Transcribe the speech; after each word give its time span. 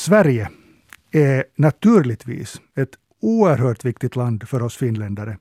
Sverige 0.00 0.48
är 1.10 1.44
naturligtvis 1.56 2.60
ett 2.76 2.90
oerhört 3.20 3.84
viktigt 3.84 4.16
land 4.16 4.48
för 4.48 4.62
oss 4.62 4.76
finländare. 4.76 5.38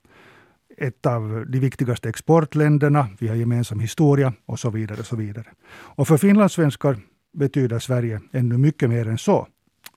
Ett 0.77 1.05
av 1.05 1.45
de 1.47 1.59
viktigaste 1.59 2.09
exportländerna, 2.09 3.07
vi 3.19 3.27
har 3.27 3.35
gemensam 3.35 3.79
historia 3.79 4.33
och 4.45 4.59
så 4.59 4.69
vidare. 4.69 4.99
Och 4.99 5.05
så 5.05 5.15
vidare. 5.15 5.45
Och 5.69 6.07
för 6.07 6.17
finlandssvenskar 6.17 6.97
betyder 7.33 7.79
Sverige 7.79 8.21
ännu 8.31 8.57
mycket 8.57 8.89
mer 8.89 9.07
än 9.07 9.17
så. 9.17 9.47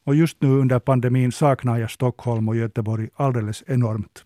Och 0.04 0.14
just 0.14 0.42
nu 0.42 0.48
under 0.48 0.78
pandemin 0.78 1.32
saknar 1.32 1.78
jag 1.78 1.90
Stockholm 1.90 2.48
och 2.48 2.56
Göteborg 2.56 3.08
alldeles 3.14 3.64
enormt. 3.66 4.24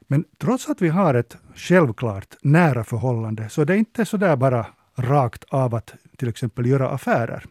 Men 0.00 0.24
trots 0.38 0.68
att 0.68 0.82
vi 0.82 0.88
har 0.88 1.14
ett 1.14 1.36
självklart 1.54 2.36
nära 2.42 2.84
förhållande 2.84 3.48
så 3.48 3.60
är 3.60 3.66
det 3.66 3.76
inte 3.76 4.04
så 4.04 4.16
där 4.16 4.36
bara 4.36 4.66
rakt 4.96 5.44
av 5.44 5.74
att 5.74 5.94
till 6.16 6.28
exempel 6.28 6.66
göra 6.66 6.88
affärer. 6.88 7.44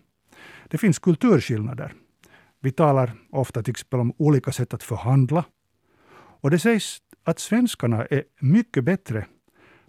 Det 0.73 0.77
finns 0.77 0.99
kulturskillnader. 0.99 1.93
Vi 2.59 2.71
talar 2.71 3.11
ofta 3.31 3.63
till 3.63 3.71
exempel 3.71 3.99
om 3.99 4.13
olika 4.17 4.51
sätt 4.51 4.73
att 4.73 4.83
förhandla. 4.83 5.45
Och 6.15 6.51
det 6.51 6.59
sägs 6.59 6.97
att 7.23 7.39
svenskarna 7.39 8.05
är 8.05 8.23
mycket 8.39 8.83
bättre 8.83 9.25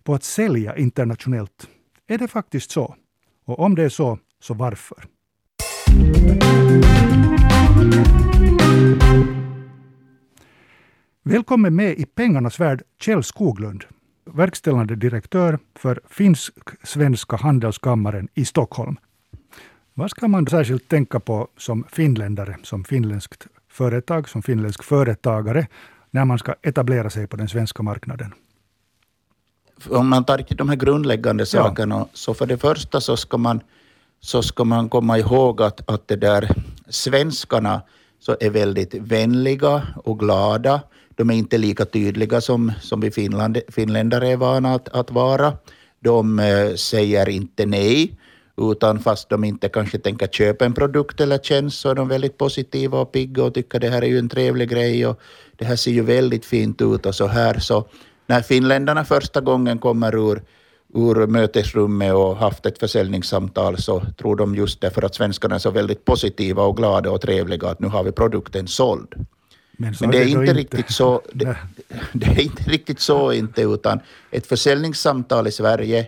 på 0.02 0.14
att 0.14 0.24
sälja 0.24 0.76
internationellt. 0.76 1.68
Är 2.06 2.18
det 2.18 2.28
faktiskt 2.28 2.70
så? 2.70 2.96
Och 3.44 3.58
om 3.58 3.74
det 3.74 3.82
är 3.82 3.88
så, 3.88 4.18
så 4.40 4.54
varför? 4.54 5.04
Välkommen 11.22 11.76
med 11.76 11.98
i 11.98 12.06
pengarnas 12.06 12.60
värld, 12.60 12.82
Kjell 13.00 13.22
Skoglund, 13.22 13.84
verkställande 14.24 14.96
direktör 14.96 15.58
för 15.74 16.00
Finsk-svenska 16.08 17.36
handelskammaren 17.36 18.28
i 18.34 18.44
Stockholm. 18.44 18.96
Vad 19.96 20.10
ska 20.10 20.28
man 20.28 20.46
särskilt 20.46 20.88
tänka 20.88 21.20
på 21.20 21.48
som 21.56 21.84
finländare, 21.92 22.56
som 22.62 22.84
finländskt 22.84 23.46
företag, 23.68 24.28
som 24.28 24.42
finländsk 24.42 24.82
företagare, 24.82 25.66
när 26.10 26.24
man 26.24 26.38
ska 26.38 26.54
etablera 26.62 27.10
sig 27.10 27.26
på 27.26 27.36
den 27.36 27.48
svenska 27.48 27.82
marknaden? 27.82 28.34
Om 29.90 30.08
man 30.08 30.24
tar 30.24 30.54
de 30.56 30.68
här 30.68 30.76
grundläggande 30.76 31.46
sakerna, 31.46 31.94
ja. 31.94 32.08
så 32.12 32.34
för 32.34 32.46
det 32.46 32.58
första 32.58 33.00
så 33.00 33.16
ska 33.16 33.38
man, 33.38 33.60
så 34.20 34.42
ska 34.42 34.64
man 34.64 34.88
komma 34.88 35.18
ihåg 35.18 35.62
att, 35.62 35.90
att 35.90 36.08
det 36.08 36.16
där 36.16 36.48
svenskarna 36.88 37.82
så 38.20 38.36
är 38.40 38.50
väldigt 38.50 38.94
vänliga 38.94 39.82
och 40.04 40.18
glada. 40.18 40.80
De 41.14 41.30
är 41.30 41.34
inte 41.34 41.58
lika 41.58 41.84
tydliga 41.84 42.40
som, 42.40 42.72
som 42.80 43.00
vi 43.00 43.10
Finland, 43.10 43.58
finländare 43.68 44.28
är 44.28 44.36
vana 44.36 44.74
att, 44.74 44.88
att 44.88 45.10
vara. 45.10 45.52
De 46.00 46.38
äh, 46.38 46.74
säger 46.74 47.28
inte 47.28 47.66
nej 47.66 48.18
utan 48.56 48.98
fast 48.98 49.28
de 49.28 49.44
inte 49.44 49.68
kanske 49.68 49.98
tänker 49.98 50.26
köpa 50.26 50.64
en 50.64 50.74
produkt 50.74 51.20
eller 51.20 51.38
tjänst 51.38 51.80
så 51.80 51.88
är 51.88 51.94
de 51.94 52.08
väldigt 52.08 52.38
positiva 52.38 52.98
och 52.98 53.12
pigga 53.12 53.44
och 53.44 53.54
tycker 53.54 53.80
det 53.80 53.88
här 53.88 54.02
är 54.02 54.06
ju 54.06 54.18
en 54.18 54.28
trevlig 54.28 54.70
grej 54.70 55.06
och 55.06 55.20
det 55.56 55.64
här 55.64 55.76
ser 55.76 55.90
ju 55.90 56.02
väldigt 56.02 56.44
fint 56.44 56.82
ut 56.82 57.06
och 57.06 57.14
så 57.14 57.26
här. 57.26 57.58
Så 57.58 57.88
när 58.26 58.42
finländarna 58.42 59.04
första 59.04 59.40
gången 59.40 59.78
kommer 59.78 60.32
ur, 60.32 60.42
ur 60.94 61.26
mötesrummet 61.26 62.14
och 62.14 62.36
haft 62.36 62.66
ett 62.66 62.78
försäljningssamtal 62.78 63.78
så 63.78 64.02
tror 64.18 64.36
de 64.36 64.54
just 64.54 64.80
därför 64.80 65.02
att 65.02 65.14
svenskarna 65.14 65.54
är 65.54 65.58
så 65.58 65.70
väldigt 65.70 66.04
positiva 66.04 66.62
och 66.62 66.76
glada 66.76 67.10
och 67.10 67.20
trevliga 67.20 67.68
att 67.68 67.80
nu 67.80 67.88
har 67.88 68.04
vi 68.04 68.12
produkten 68.12 68.68
såld. 68.68 69.14
Men, 69.76 69.94
Men 70.00 70.10
det, 70.10 70.18
är, 70.18 70.24
det 70.24 70.30
inte 70.30 70.54
riktigt 70.54 70.90
så. 70.90 71.22
Det, 71.32 71.56
det, 72.12 72.26
är 72.26 72.40
inte 72.40 72.62
riktigt 72.62 73.00
så 73.00 73.32
inte, 73.32 73.62
utan 73.62 74.00
ett 74.30 74.46
försäljningssamtal 74.46 75.46
i 75.46 75.52
Sverige 75.52 76.06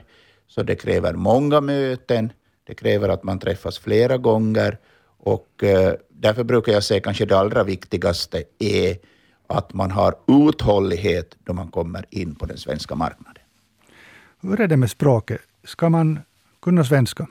så 0.48 0.62
det 0.62 0.74
kräver 0.74 1.12
många 1.12 1.60
möten, 1.60 2.32
det 2.66 2.74
kräver 2.74 3.08
att 3.08 3.22
man 3.22 3.38
träffas 3.38 3.78
flera 3.78 4.16
gånger 4.18 4.78
och 5.18 5.64
eh, 5.64 5.94
därför 6.08 6.44
brukar 6.44 6.72
jag 6.72 6.84
säga 6.84 7.00
kanske 7.00 7.26
det 7.26 7.38
allra 7.38 7.64
viktigaste 7.64 8.44
är 8.58 8.98
att 9.46 9.74
man 9.74 9.90
har 9.90 10.14
uthållighet 10.28 11.36
då 11.44 11.52
man 11.52 11.68
kommer 11.70 12.06
in 12.10 12.34
på 12.34 12.46
den 12.46 12.58
svenska 12.58 12.94
marknaden. 12.94 13.42
Hur 14.40 14.60
är 14.60 14.68
det 14.68 14.76
med 14.76 14.90
språket? 14.90 15.40
Ska 15.64 15.88
man 15.88 16.20
kunna 16.62 16.84
svenska? 16.84 17.26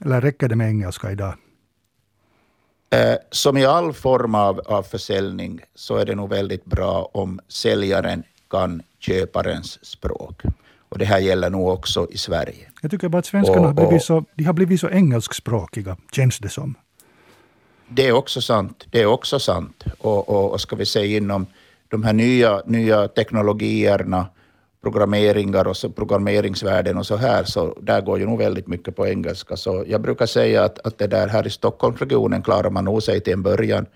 Eller 0.00 0.20
räcker 0.20 0.48
det 0.48 0.56
med 0.56 0.68
engelska 0.68 1.12
idag? 1.12 1.34
Eh, 2.90 3.16
som 3.30 3.56
i 3.56 3.64
all 3.64 3.92
form 3.92 4.34
av, 4.34 4.60
av 4.60 4.82
försäljning 4.82 5.60
så 5.74 5.96
är 5.96 6.06
det 6.06 6.14
nog 6.14 6.28
väldigt 6.30 6.64
bra 6.64 7.10
om 7.12 7.40
säljaren 7.48 8.22
kan 8.50 8.82
köparens 8.98 9.84
språk. 9.84 10.42
Och 10.88 10.98
det 10.98 11.04
här 11.04 11.18
gäller 11.18 11.50
nog 11.50 11.68
också 11.68 12.08
i 12.10 12.18
Sverige. 12.18 12.68
Jag 12.82 12.90
tycker 12.90 13.08
bara 13.08 13.18
att 13.18 13.26
svenskarna 13.26 13.60
och, 13.60 13.66
har, 13.66 13.72
blivit 13.74 14.02
så, 14.02 14.24
de 14.34 14.44
har 14.44 14.52
blivit 14.52 14.80
så 14.80 14.88
engelskspråkiga, 14.88 15.96
känns 16.12 16.38
det 16.38 16.48
som. 16.48 16.74
Det 17.88 18.08
är 18.08 18.12
också 18.12 18.40
sant. 18.40 18.86
Det 18.90 19.02
är 19.02 19.06
också 19.06 19.38
sant. 19.38 19.84
Och, 19.98 20.28
och, 20.28 20.52
och 20.52 20.60
ska 20.60 20.76
vi 20.76 20.86
säga 20.86 21.16
inom 21.16 21.46
de 21.88 22.02
här 22.02 22.12
nya, 22.12 22.62
nya 22.66 23.08
teknologierna, 23.08 24.26
programmeringar 24.82 25.66
och 25.66 25.76
så, 25.76 25.90
programmeringsvärden 25.90 26.98
och 26.98 27.06
så 27.06 27.16
här, 27.16 27.44
så 27.44 27.78
där 27.82 28.00
går 28.00 28.18
ju 28.18 28.26
nog 28.26 28.38
väldigt 28.38 28.66
mycket 28.66 28.96
på 28.96 29.06
engelska. 29.06 29.56
Så 29.56 29.84
jag 29.86 30.00
brukar 30.00 30.26
säga 30.26 30.64
att, 30.64 30.86
att 30.86 30.98
det 30.98 31.06
där 31.06 31.28
här 31.28 31.46
i 31.46 31.50
Stockholmsregionen 31.50 32.42
klarar 32.42 32.70
man 32.70 32.84
nog 32.84 33.02
sig 33.02 33.20
till 33.20 33.32
en 33.32 33.42
början 33.42 33.86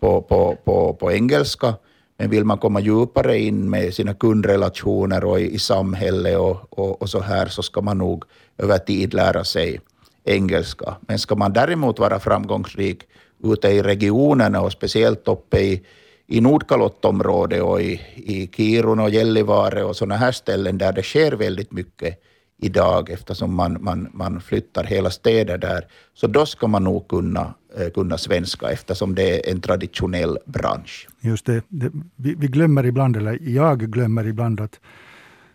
på, 0.00 0.22
på, 0.22 0.56
på, 0.64 0.94
på 0.94 1.12
engelska. 1.12 1.74
Men 2.20 2.30
vill 2.30 2.44
man 2.44 2.58
komma 2.58 2.80
djupare 2.80 3.38
in 3.38 3.70
med 3.70 3.94
sina 3.94 4.14
kundrelationer 4.14 5.24
och 5.24 5.40
i, 5.40 5.54
i 5.54 5.58
samhället 5.58 6.38
och, 6.38 6.78
och, 6.78 7.02
och, 7.02 7.10
så 7.10 7.20
här 7.20 7.46
så 7.46 7.62
ska 7.62 7.80
man 7.80 7.98
nog 7.98 8.24
över 8.58 8.78
tid 8.78 9.14
lära 9.14 9.44
sig 9.44 9.80
engelska. 10.24 10.96
Men 11.00 11.18
ska 11.18 11.34
man 11.34 11.52
däremot 11.52 11.98
vara 11.98 12.20
framgångsrik 12.20 13.02
ute 13.44 13.68
i 13.68 13.82
regionerna 13.82 14.60
och 14.60 14.72
speciellt 14.72 15.28
uppe 15.28 15.60
i, 15.60 15.82
i 16.26 16.40
Nordkalottområdet 16.40 17.62
och 17.62 17.82
i, 17.82 18.00
i 18.16 18.50
Kiruna 18.56 19.02
och 19.02 19.10
Gällivare 19.10 19.84
och 19.84 19.96
sådana 19.96 20.16
här 20.16 20.32
ställen 20.32 20.78
där 20.78 20.92
det 20.92 21.02
sker 21.02 21.32
väldigt 21.32 21.72
mycket 21.72 22.22
idag 22.60 23.10
eftersom 23.10 23.54
man, 23.54 23.76
man, 23.80 24.08
man 24.12 24.40
flyttar 24.40 24.84
hela 24.84 25.10
städer 25.10 25.58
där. 25.58 25.86
Så 26.14 26.26
då 26.26 26.46
ska 26.46 26.66
man 26.66 26.84
nog 26.84 27.08
kunna, 27.08 27.54
eh, 27.76 27.90
kunna 27.90 28.18
svenska 28.18 28.70
eftersom 28.70 29.14
det 29.14 29.48
är 29.48 29.52
en 29.52 29.60
traditionell 29.60 30.38
bransch. 30.44 31.08
Just 31.20 31.46
det, 31.46 31.62
det 31.68 31.90
vi, 32.16 32.34
vi, 32.34 32.46
glömmer 32.46 32.86
ibland, 32.86 33.16
eller 33.16 33.38
jag 33.40 33.80
glömmer 33.80 34.26
ibland 34.26 34.60
att 34.60 34.80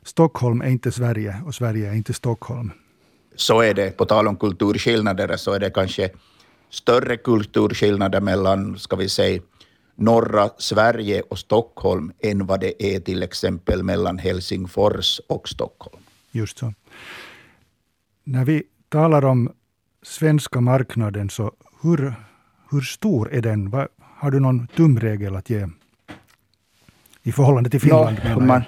Stockholm 0.04 0.62
är 0.62 0.70
inte 0.70 0.92
Sverige 0.92 1.42
och 1.46 1.56
Sverige 1.56 1.90
är 1.90 1.94
inte 1.94 2.14
Stockholm. 2.14 2.72
Så 3.36 3.62
är 3.62 3.74
det. 3.74 3.98
På 3.98 4.06
tal 4.06 4.28
om 4.28 4.36
kulturskillnader 4.36 5.38
så 5.38 5.52
är 5.54 5.60
det 5.60 5.70
kanske 5.70 6.10
större 6.70 7.18
kulturskillnader 7.18 8.22
mellan, 8.22 8.80
ska 8.80 8.96
vi 8.96 9.10
säga, 9.10 9.42
norra 9.96 10.50
Sverige 10.58 11.22
och 11.22 11.40
Stockholm 11.40 12.12
än 12.20 12.46
vad 12.46 12.60
det 12.60 12.96
är 12.96 13.00
till 13.00 13.24
exempel 13.24 13.84
mellan 13.84 14.18
Helsingfors 14.18 15.22
och 15.28 15.50
Stockholm. 15.50 16.05
Just 16.36 16.58
så. 16.58 16.74
När 18.24 18.46
vi 18.46 18.64
talar 18.90 19.26
om 19.26 19.52
svenska 20.04 20.62
marknaden, 20.62 21.30
så 21.30 21.52
hur, 21.82 22.14
hur 22.72 22.82
stor 22.82 23.34
är 23.34 23.42
den? 23.42 23.74
Har 24.00 24.32
du 24.32 24.40
någon 24.40 24.68
tumregel 24.68 25.36
att 25.36 25.50
ge 25.50 25.68
i 27.24 27.32
förhållande 27.32 27.70
till 27.70 27.82
Finland? 27.82 28.18
No, 28.26 28.38
om, 28.38 28.48
man, 28.48 28.64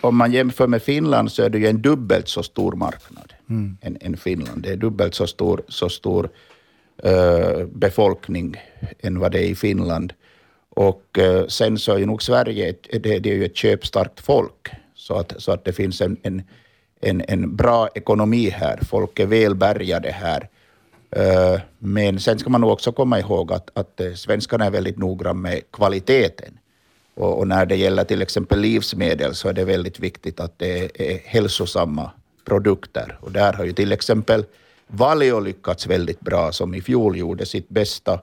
om 0.00 0.16
man 0.16 0.32
jämför 0.32 0.66
med 0.66 0.82
Finland 0.82 1.32
så 1.32 1.42
är 1.42 1.50
det 1.50 1.58
ju 1.58 1.66
en 1.66 1.82
dubbelt 1.82 2.28
så 2.28 2.42
stor 2.42 2.72
marknad 2.72 3.32
mm. 3.50 3.76
än, 3.80 3.98
än 4.00 4.16
Finland. 4.16 4.62
Det 4.62 4.72
är 4.72 4.76
dubbelt 4.76 5.14
så 5.14 5.26
stor, 5.26 5.62
så 5.68 5.88
stor 5.88 6.28
uh, 7.06 7.66
befolkning 7.66 8.56
än 8.98 9.18
vad 9.18 9.32
det 9.32 9.38
är 9.38 9.48
i 9.48 9.54
Finland. 9.54 10.12
Och 10.68 11.18
uh, 11.18 11.46
sen 11.46 11.78
så 11.78 11.92
är 11.92 11.98
ju 11.98 12.06
nog 12.06 12.22
Sverige 12.22 12.74
det, 12.92 13.18
det 13.18 13.30
är 13.30 13.34
ju 13.34 13.44
ett 13.44 13.56
köpstarkt 13.56 14.20
folk, 14.20 14.68
så 14.94 15.14
att, 15.14 15.34
så 15.38 15.52
att 15.52 15.64
det 15.64 15.72
finns 15.72 16.00
en, 16.00 16.16
en 16.22 16.42
en, 17.00 17.22
en 17.28 17.56
bra 17.56 17.88
ekonomi 17.94 18.48
här. 18.50 18.80
Folk 18.88 19.18
är 19.18 19.26
välbärgade 19.26 20.10
här. 20.10 20.48
Eh, 21.10 21.60
men 21.78 22.20
sen 22.20 22.38
ska 22.38 22.50
man 22.50 22.60
nog 22.60 22.70
också 22.70 22.92
komma 22.92 23.18
ihåg 23.18 23.52
att, 23.52 23.70
att 23.74 24.00
eh, 24.00 24.12
svenskarna 24.12 24.64
är 24.64 24.70
väldigt 24.70 24.98
noggranna 24.98 25.40
med 25.40 25.62
kvaliteten. 25.72 26.58
Och, 27.14 27.38
och, 27.38 27.48
när 27.48 27.66
det 27.66 27.76
gäller 27.76 28.04
till 28.04 28.22
exempel 28.22 28.60
livsmedel 28.60 29.34
så 29.34 29.48
är 29.48 29.52
det 29.52 29.64
väldigt 29.64 30.00
viktigt 30.00 30.40
att 30.40 30.58
det 30.58 31.00
är 31.00 31.18
hälsosamma 31.24 32.10
produkter. 32.44 33.18
Och 33.20 33.32
där 33.32 33.52
har 33.52 33.64
ju 33.64 33.72
till 33.72 33.92
exempel 33.92 34.44
Valio 34.86 35.40
lyckats 35.40 35.86
väldigt 35.86 36.20
bra, 36.20 36.52
som 36.52 36.74
i 36.74 36.80
fjol 36.80 37.16
gjorde 37.16 37.46
sitt 37.46 37.68
bästa 37.68 38.20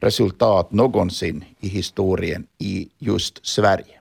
resultat 0.00 0.72
någonsin 0.72 1.44
i 1.60 1.68
historien 1.68 2.46
i 2.58 2.88
just 2.98 3.46
Sverige. 3.46 4.00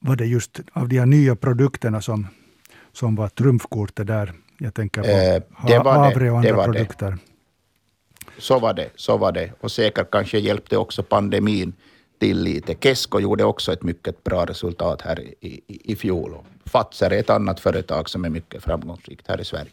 Var 0.00 0.16
det 0.16 0.26
just 0.26 0.60
av 0.72 0.88
de 0.88 0.98
här 0.98 1.06
nya 1.06 1.36
produkterna 1.36 2.02
som 2.02 2.26
som 2.92 3.16
var 3.16 3.28
trumfkortet 3.28 4.06
där. 4.06 4.32
Jag 4.58 4.74
tänker 4.74 5.02
på 5.02 5.08
eh, 5.08 5.68
det 5.68 5.90
havre 5.90 6.30
och 6.30 6.38
andra 6.38 6.64
produkter. 6.64 7.10
Det. 7.10 7.18
Så 8.38 8.58
var 8.58 8.74
det, 8.74 8.90
så 8.96 9.16
var 9.16 9.32
det. 9.32 9.52
Och 9.60 9.72
säkert 9.72 10.10
kanske 10.10 10.38
hjälpte 10.38 10.76
också 10.76 11.02
pandemin 11.02 11.72
till 12.18 12.42
lite. 12.42 12.74
Kesko 12.74 13.20
gjorde 13.20 13.44
också 13.44 13.72
ett 13.72 13.82
mycket 13.82 14.24
bra 14.24 14.44
resultat 14.44 15.02
här 15.02 15.20
i, 15.20 15.34
i, 15.40 15.92
i 15.92 15.96
fjol. 15.96 16.34
Fazer 16.64 17.10
är 17.10 17.18
ett 17.18 17.30
annat 17.30 17.60
företag 17.60 18.08
som 18.08 18.24
är 18.24 18.28
mycket 18.30 18.62
framgångsrikt 18.62 19.28
här 19.28 19.40
i 19.40 19.44
Sverige. 19.44 19.72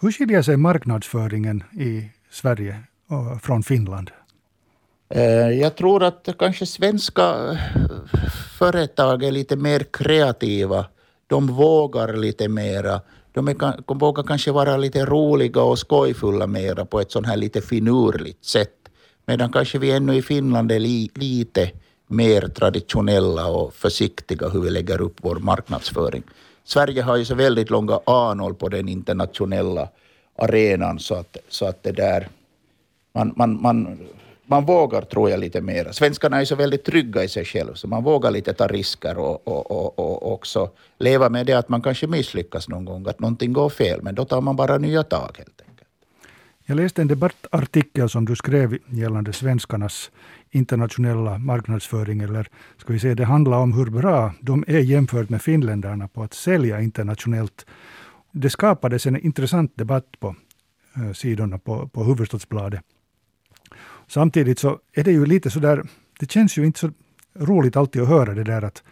Hur 0.00 0.12
skiljer 0.12 0.42
sig 0.42 0.56
marknadsföringen 0.56 1.64
i 1.72 2.10
Sverige 2.30 2.80
från 3.42 3.62
Finland? 3.62 4.10
Eh, 5.08 5.50
jag 5.50 5.76
tror 5.76 6.02
att 6.02 6.28
kanske 6.38 6.66
svenska 6.66 7.58
företag 8.58 9.22
är 9.24 9.32
lite 9.32 9.56
mer 9.56 9.80
kreativa. 9.92 10.86
De 11.32 11.46
vågar 11.46 12.16
lite 12.16 12.48
mera. 12.48 13.00
De, 13.32 13.48
är, 13.48 13.54
de 13.86 13.98
vågar 13.98 14.22
kanske 14.22 14.52
vara 14.52 14.76
lite 14.76 15.04
roliga 15.04 15.62
och 15.62 15.78
skojfulla 15.78 16.46
mera 16.46 16.84
på 16.84 17.00
ett 17.00 17.12
sånt 17.12 17.26
här 17.26 17.36
lite 17.36 17.60
finurligt 17.60 18.44
sätt. 18.44 18.76
Medan 19.26 19.52
kanske 19.52 19.78
vi 19.78 19.90
ännu 19.90 20.14
i 20.14 20.22
Finland 20.22 20.72
är 20.72 20.78
li, 20.78 21.10
lite 21.14 21.70
mer 22.06 22.40
traditionella 22.40 23.46
och 23.46 23.74
försiktiga 23.74 24.48
hur 24.48 24.60
vi 24.60 24.70
lägger 24.70 25.00
upp 25.00 25.16
vår 25.22 25.36
marknadsföring. 25.36 26.22
Sverige 26.64 27.02
har 27.02 27.16
ju 27.16 27.24
så 27.24 27.34
väldigt 27.34 27.70
långa 27.70 28.00
anor 28.06 28.52
på 28.52 28.68
den 28.68 28.88
internationella 28.88 29.88
arenan 30.38 30.98
så 30.98 31.14
att, 31.14 31.36
så 31.48 31.66
att 31.66 31.82
det 31.82 31.92
där 31.92 32.28
man, 33.14 33.32
man, 33.36 33.62
man, 33.62 33.98
man 34.46 34.64
vågar, 34.64 35.02
tror 35.02 35.30
jag, 35.30 35.40
lite 35.40 35.60
mer. 35.60 35.92
Svenskarna 35.92 36.40
är 36.40 36.44
så 36.44 36.54
väldigt 36.54 36.84
trygga 36.84 37.24
i 37.24 37.28
sig 37.28 37.44
själva, 37.44 37.74
så 37.74 37.88
man 37.88 38.04
vågar 38.04 38.30
lite 38.30 38.52
ta 38.52 38.66
risker 38.66 39.18
och, 39.18 39.48
och, 39.48 39.70
och, 39.70 39.98
och 39.98 40.32
också 40.32 40.70
leva 40.98 41.28
med 41.28 41.46
det 41.46 41.52
att 41.52 41.68
man 41.68 41.82
kanske 41.82 42.06
misslyckas 42.06 42.68
någon 42.68 42.84
gång, 42.84 43.08
att 43.08 43.20
någonting 43.20 43.52
går 43.52 43.70
fel, 43.70 44.02
men 44.02 44.14
då 44.14 44.24
tar 44.24 44.40
man 44.40 44.56
bara 44.56 44.78
nya 44.78 45.02
tag 45.02 45.34
helt 45.38 45.60
enkelt. 45.60 45.88
Jag 46.64 46.76
läste 46.76 47.02
en 47.02 47.08
debattartikel 47.08 48.08
som 48.08 48.24
du 48.24 48.36
skrev 48.36 48.78
gällande 48.86 49.32
svenskarnas 49.32 50.10
internationella 50.50 51.38
marknadsföring, 51.38 52.20
eller 52.20 52.48
ska 52.78 52.92
vi 52.92 52.98
säga 52.98 53.14
det 53.14 53.24
handlar 53.24 53.58
om 53.58 53.72
hur 53.72 53.90
bra 53.90 54.32
de 54.40 54.64
är 54.66 54.78
jämfört 54.78 55.28
med 55.28 55.42
finländarna 55.42 56.08
på 56.08 56.22
att 56.22 56.34
sälja 56.34 56.80
internationellt. 56.80 57.66
Det 58.32 58.50
skapades 58.50 59.06
en 59.06 59.20
intressant 59.20 59.72
debatt 59.76 60.06
på 60.20 60.34
eh, 60.96 61.12
sidorna 61.12 61.58
på, 61.58 61.88
på 61.88 62.04
Hufvudstadsbladet. 62.04 62.80
Samtidigt 64.14 64.58
så 64.58 64.78
är 64.92 65.04
det 65.04 65.12
ju 65.12 65.26
lite 65.26 65.50
sådär, 65.50 65.82
det 66.20 66.30
känns 66.30 66.58
ju 66.58 66.66
inte 66.66 66.78
så 66.78 66.90
roligt 67.34 67.76
alltid 67.76 68.02
att 68.02 68.08
höra 68.08 68.34
det 68.34 68.44
där 68.44 68.62
att 68.62 68.82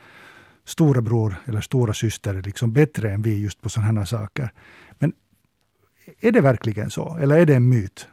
storebror 0.65 1.37
eller 1.49 1.61
stora 1.61 1.95
syster 1.95 2.35
är 2.35 2.43
liksom 2.43 2.73
bättre 2.73 3.11
än 3.11 3.23
vi 3.23 3.43
just 3.43 3.61
på 3.61 3.69
sådana 3.69 4.01
här 4.01 4.07
saker. 4.07 4.53
Men 4.99 5.13
är 6.21 6.33
det 6.33 6.41
verkligen 6.41 6.91
så, 6.91 7.19
eller 7.23 7.39
är 7.39 7.47
det 7.47 7.55
en 7.55 7.69
myt? 7.69 8.07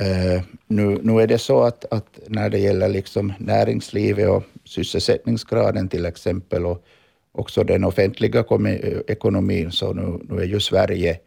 Uh, 0.00 0.42
nu, 0.66 1.00
nu 1.02 1.20
är 1.20 1.26
det 1.26 1.38
så 1.38 1.62
att, 1.62 1.84
att 1.92 2.18
när 2.28 2.50
det 2.50 2.58
gäller 2.58 2.88
liksom 2.88 3.32
näringslivet 3.38 4.28
och 4.28 4.42
sysselsättningsgraden 4.64 5.88
till 5.88 6.06
exempel 6.06 6.66
och 6.66 6.84
också 7.32 7.64
den 7.64 7.84
offentliga 7.84 8.40
eh, 8.40 9.00
ekonomin, 9.06 9.72
så 9.72 9.92
nu, 9.92 10.20
nu 10.28 10.40
är 10.40 10.46
ju 10.46 10.60
Sverige 10.60 11.18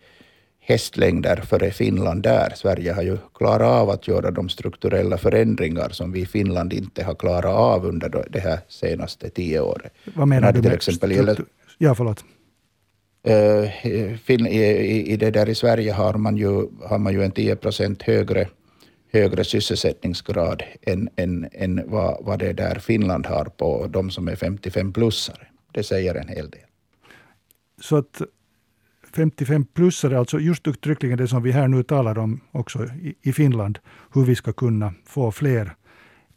hästlängder 0.69 1.36
före 1.36 1.71
Finland 1.71 2.24
där. 2.24 2.54
Sverige 2.56 2.94
har 2.94 3.04
ju 3.04 3.18
klarat 3.36 3.68
av 3.81 3.89
att 3.89 4.07
göra 4.07 4.31
de 4.31 4.50
strukturella 4.50 5.18
förändringar 5.18 5.89
som 5.89 6.12
vi 6.12 6.21
i 6.21 6.25
Finland 6.25 6.74
inte 6.74 7.04
har 7.04 7.16
klarat 7.16 7.54
av 7.54 7.86
under 7.86 8.25
det 8.30 8.39
här 8.39 8.60
senaste 8.68 9.30
tio 9.30 9.60
året. 9.60 9.94
Vad 10.16 10.27
menar 10.27 10.51
du 10.51 10.62
med 10.62 10.74
exempel 10.74 11.12
gäller, 11.12 11.38
Ja, 11.77 11.95
förlåt. 11.95 12.24
Uh, 13.27 13.86
i, 14.48 15.12
i, 15.13 15.18
det 15.18 15.31
där 15.31 15.50
i 15.50 15.56
Sverige 15.56 15.92
har 15.92 16.13
man 16.13 16.38
ju, 16.38 16.68
har 16.83 16.98
man 16.98 17.13
ju 17.13 17.24
en 17.24 17.31
10 17.31 17.56
procent 17.56 18.04
högre, 18.04 18.48
högre 19.12 19.44
sysselsättningsgrad 19.44 20.63
än, 20.81 21.10
än, 21.15 21.50
än 21.51 21.81
vad, 21.86 22.18
vad 22.25 22.39
det 22.39 22.54
där 22.54 22.75
Finland 22.75 23.25
har 23.25 23.45
på 23.45 23.88
de 23.88 24.12
som 24.12 24.27
är 24.27 24.36
55-plussare. 24.36 25.45
Det 25.72 25.83
säger 25.83 26.15
en 26.15 26.27
hel 26.27 26.50
del. 26.50 26.62
Så 27.81 27.98
att 27.98 28.22
55-plussare, 29.13 30.17
alltså 30.17 30.39
just 30.39 30.67
uttryckligen 30.67 31.17
det 31.17 31.27
som 31.27 31.44
vi 31.44 31.51
här 31.51 31.67
nu 31.67 31.83
talar 31.83 32.17
om 32.17 32.41
också 32.51 32.85
i, 32.85 33.15
i 33.21 33.33
Finland, 33.33 33.79
hur 34.13 34.25
vi 34.25 34.35
ska 34.35 34.53
kunna 34.53 34.94
få 35.06 35.31
fler 35.31 35.75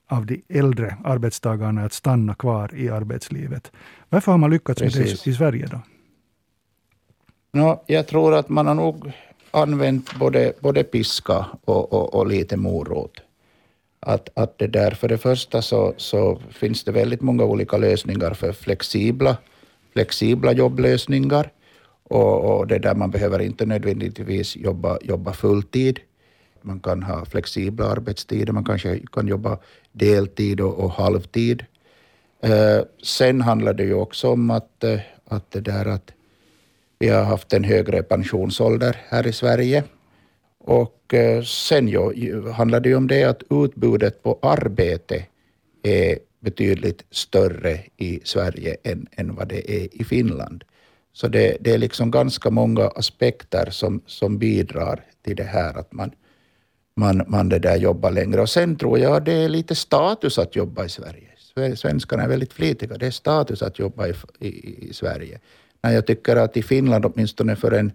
av 0.08 0.26
de 0.26 0.42
äldre 0.48 0.96
arbetstagarna 1.04 1.84
att 1.84 1.92
stanna 1.92 2.34
kvar 2.34 2.74
i 2.74 2.88
arbetslivet. 2.88 3.72
Varför 4.08 4.32
har 4.32 4.38
man 4.38 4.50
lyckats 4.50 4.80
Precis. 4.80 4.98
med 4.98 5.06
det 5.06 5.30
i 5.30 5.34
Sverige 5.34 5.66
då? 5.66 5.80
No, 7.52 7.82
jag 7.86 8.06
tror 8.06 8.34
att 8.34 8.48
man 8.48 8.66
har 8.66 8.74
nog 8.74 9.12
använt 9.50 10.18
både, 10.18 10.52
både 10.60 10.84
piska 10.84 11.46
och, 11.64 11.92
och, 11.92 12.14
och 12.14 12.26
lite 12.26 12.56
morot. 12.56 13.20
Att, 14.00 14.28
att 14.34 14.58
det 14.58 14.66
där, 14.66 14.90
för 14.90 15.08
det 15.08 15.18
första 15.18 15.62
så, 15.62 15.94
så 15.96 16.38
finns 16.50 16.84
det 16.84 16.92
väldigt 16.92 17.20
många 17.20 17.44
olika 17.44 17.76
lösningar 17.76 18.34
för 18.34 18.52
flexibla, 18.52 19.36
flexibla 19.92 20.52
jobblösningar. 20.52 21.50
Och, 22.04 22.58
och 22.58 22.66
det 22.66 22.78
där 22.78 22.94
man 22.94 23.10
behöver 23.10 23.38
inte 23.38 23.66
nödvändigtvis 23.66 24.56
jobba, 24.56 24.98
jobba 25.02 25.32
fulltid. 25.32 26.00
Man 26.62 26.80
kan 26.80 27.02
ha 27.02 27.24
flexibla 27.24 27.86
arbetstider, 27.86 28.52
man 28.52 28.64
kanske 28.64 29.00
kan 29.12 29.28
jobba 29.28 29.58
deltid 29.92 30.60
och, 30.60 30.78
och 30.78 30.90
halvtid. 30.90 31.64
Eh, 32.42 32.84
sen 33.02 33.40
handlar 33.40 33.74
det 33.74 33.84
ju 33.84 33.94
också 33.94 34.30
om 34.30 34.50
att, 34.50 34.84
eh, 34.84 35.00
att, 35.24 35.50
det 35.50 35.60
där 35.60 35.86
att 35.86 36.12
vi 36.98 37.08
har 37.08 37.24
haft 37.24 37.52
en 37.52 37.64
högre 37.64 38.02
pensionsålder 38.02 38.96
här 39.08 39.26
i 39.26 39.32
Sverige. 39.32 39.84
Och 40.58 41.14
eh, 41.14 41.42
sen 41.42 41.88
ju, 41.88 42.50
handlar 42.50 42.80
det 42.80 42.88
ju 42.88 42.96
om 42.96 43.06
det 43.06 43.24
att 43.24 43.42
utbudet 43.50 44.22
på 44.22 44.38
arbete 44.42 45.26
är 45.82 46.18
betydligt 46.40 47.04
större 47.10 47.80
i 47.96 48.20
Sverige 48.24 48.76
än, 48.82 49.06
än 49.16 49.34
vad 49.34 49.48
det 49.48 49.70
är 49.70 50.00
i 50.00 50.04
Finland. 50.04 50.64
Så 51.12 51.28
det, 51.28 51.56
det 51.60 51.74
är 51.74 51.78
liksom 51.78 52.10
ganska 52.10 52.50
många 52.50 52.88
aspekter 52.88 53.70
som, 53.70 54.00
som 54.06 54.38
bidrar 54.38 55.04
till 55.22 55.36
det 55.36 55.44
här 55.44 55.78
att 55.78 55.92
man, 55.92 56.10
man, 56.94 57.24
man 57.26 57.48
det 57.48 57.58
där 57.58 57.76
jobbar 57.76 58.10
längre. 58.10 58.40
Och 58.40 58.50
sen 58.50 58.76
tror 58.76 58.98
jag 58.98 59.24
det 59.24 59.32
är 59.32 59.48
lite 59.48 59.74
status 59.74 60.38
att 60.38 60.56
jobba 60.56 60.84
i 60.84 60.88
Sverige. 60.88 61.28
Svenskarna 61.76 62.22
är 62.22 62.28
väldigt 62.28 62.52
flitiga. 62.52 62.98
Det 62.98 63.06
är 63.06 63.10
status 63.10 63.62
att 63.62 63.78
jobba 63.78 64.08
i, 64.08 64.14
i, 64.38 64.48
i 64.88 64.92
Sverige. 64.92 65.38
När 65.82 65.90
jag 65.90 66.06
tycker 66.06 66.36
att 66.36 66.56
i 66.56 66.62
Finland, 66.62 67.06
åtminstone 67.06 67.56
för 67.56 67.72
en 67.72 67.92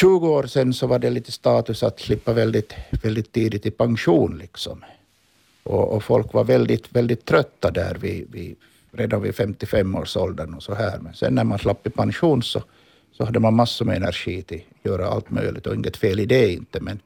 20 0.00 0.28
år 0.28 0.46
sedan, 0.46 0.74
så 0.74 0.86
var 0.86 0.98
det 0.98 1.10
lite 1.10 1.32
status 1.32 1.82
att 1.82 2.00
slippa 2.00 2.32
väldigt, 2.32 2.74
väldigt 3.02 3.32
tidigt 3.32 3.66
i 3.66 3.70
pension. 3.70 4.38
Liksom. 4.38 4.84
Och, 5.62 5.88
och 5.92 6.04
folk 6.04 6.32
var 6.32 6.44
väldigt, 6.44 6.92
väldigt 6.92 7.24
trötta 7.24 7.70
där 7.70 7.94
vid, 7.94 8.26
vid 8.30 8.56
redan 8.96 9.22
vid 9.22 9.34
55-årsåldern 9.34 10.54
och 10.54 10.62
så 10.62 10.74
här. 10.74 10.98
Men 10.98 11.14
sen 11.14 11.34
när 11.34 11.44
man 11.44 11.58
slapp 11.58 11.86
i 11.86 11.90
pension 11.90 12.42
så, 12.42 12.62
så 13.12 13.24
hade 13.24 13.40
man 13.40 13.54
massor 13.54 13.84
med 13.84 13.96
energi 13.96 14.42
till 14.42 14.62
att 14.78 14.90
göra 14.90 15.08
allt 15.08 15.30
möjligt 15.30 15.66
och 15.66 15.74
inget 15.74 15.96
fel 15.96 16.20
i 16.20 16.26
det 16.26 16.52
inte. 16.52 16.80
Men, 16.80 17.00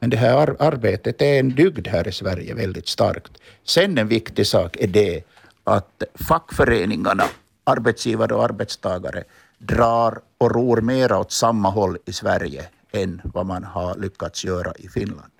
men 0.00 0.10
det 0.10 0.16
här 0.16 0.36
ar 0.36 0.56
arbetet 0.58 1.22
är 1.22 1.40
en 1.40 1.48
dygd 1.48 1.86
här 1.86 2.08
i 2.08 2.12
Sverige 2.12 2.54
väldigt 2.54 2.88
starkt. 2.88 3.32
Sen 3.64 3.98
en 3.98 4.08
viktig 4.08 4.46
sak 4.46 4.76
är 4.76 4.86
det 4.86 5.22
att 5.64 6.02
fackföreningarna, 6.14 7.24
arbetsgivare 7.64 8.34
och 8.34 8.44
arbetstagare, 8.44 9.24
drar 9.58 10.20
och 10.38 10.54
ror 10.54 10.80
mera 10.80 11.18
åt 11.18 11.32
samma 11.32 11.70
håll 11.70 11.98
i 12.04 12.12
Sverige 12.12 12.68
än 12.92 13.20
vad 13.24 13.46
man 13.46 13.64
har 13.64 13.94
lyckats 13.98 14.44
göra 14.44 14.72
i 14.78 14.88
Finland. 14.88 15.32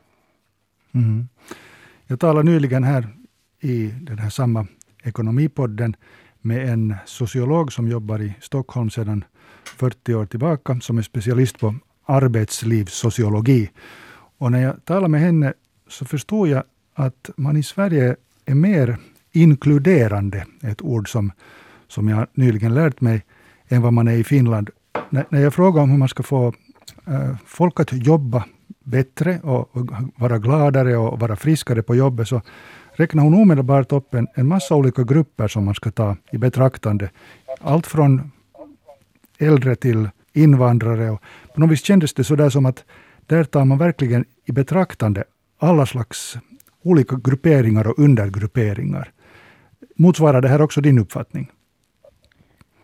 Mm. 0.94 1.28
Jag 2.06 2.20
talade 2.20 2.50
nyligen 2.50 2.84
här 2.84 3.08
i 3.60 3.86
den 3.86 4.18
här 4.18 4.30
samma 4.30 4.66
Ekonomipodden 5.06 5.96
med 6.40 6.68
en 6.68 6.94
sociolog 7.04 7.72
som 7.72 7.88
jobbar 7.88 8.22
i 8.22 8.34
Stockholm 8.40 8.90
sedan 8.90 9.25
40 9.64 10.14
år 10.14 10.26
tillbaka, 10.26 10.80
som 10.80 10.98
är 10.98 11.02
specialist 11.02 11.58
på 11.58 11.75
arbetslivssociologi. 12.04 13.70
Och 14.38 14.52
när 14.52 14.62
jag 14.62 14.84
talade 14.84 15.08
med 15.08 15.20
henne 15.20 15.52
så 15.88 16.04
förstod 16.04 16.48
jag 16.48 16.62
att 16.94 17.30
man 17.36 17.56
i 17.56 17.62
Sverige 17.62 18.16
är 18.44 18.54
mer 18.54 18.98
inkluderande, 19.32 20.46
ett 20.62 20.82
ord 20.82 21.10
som, 21.10 21.32
som 21.88 22.08
jag 22.08 22.26
nyligen 22.34 22.75
lärt 22.75 23.00
mig, 23.00 23.25
än 23.68 23.82
vad 23.82 23.92
man 23.92 24.08
är 24.08 24.16
i 24.16 24.25
Finland. 24.25 24.70
När, 25.10 25.26
när 25.28 25.40
jag 25.40 25.54
frågar 25.54 25.82
om 25.82 25.90
hur 25.90 25.98
man 25.98 26.08
ska 26.08 26.22
få 26.22 26.52
äh, 27.06 27.36
folk 27.46 27.80
att 27.80 27.92
jobba 27.92 28.44
bättre 28.84 29.40
och, 29.42 29.76
och, 29.76 29.90
vara 30.16 30.38
gladare 30.38 30.96
och 30.96 31.20
vara 31.20 31.36
friskare 31.36 31.82
på 31.82 31.94
jobbet, 31.94 32.28
så 32.28 32.42
räknar 32.96 33.22
hon 33.22 33.34
omedelbart 33.34 33.92
upp 33.92 34.14
en, 34.14 34.26
en 34.34 34.46
massa 34.46 34.74
olika 34.74 35.02
grupper 35.02 35.48
som 35.48 35.64
man 35.64 35.74
ska 35.74 35.90
ta 35.90 36.16
i 36.30 36.38
betraktande. 36.38 37.10
Allt 37.60 37.86
från 37.86 38.32
äldre 39.38 39.76
till 39.76 40.08
invandrare. 40.32 41.10
Och 41.10 41.22
på 41.54 41.60
något 41.60 41.70
vis 41.70 41.84
kändes 41.84 42.14
det 42.14 42.24
sådär 42.24 42.50
som 42.50 42.66
att 42.66 42.84
där 43.26 43.44
tar 43.44 43.64
man 43.64 43.78
verkligen 43.78 44.24
i 44.44 44.52
betraktande 44.52 45.24
alla 45.58 45.86
slags 45.86 46.38
olika 46.82 47.16
grupperingar 47.24 47.86
och 47.86 47.98
undergrupperingar. 47.98 49.12
Motsvarar 49.96 50.40
det 50.40 50.48
här 50.48 50.62
också 50.62 50.80
din 50.80 50.98
uppfattning? 50.98 51.50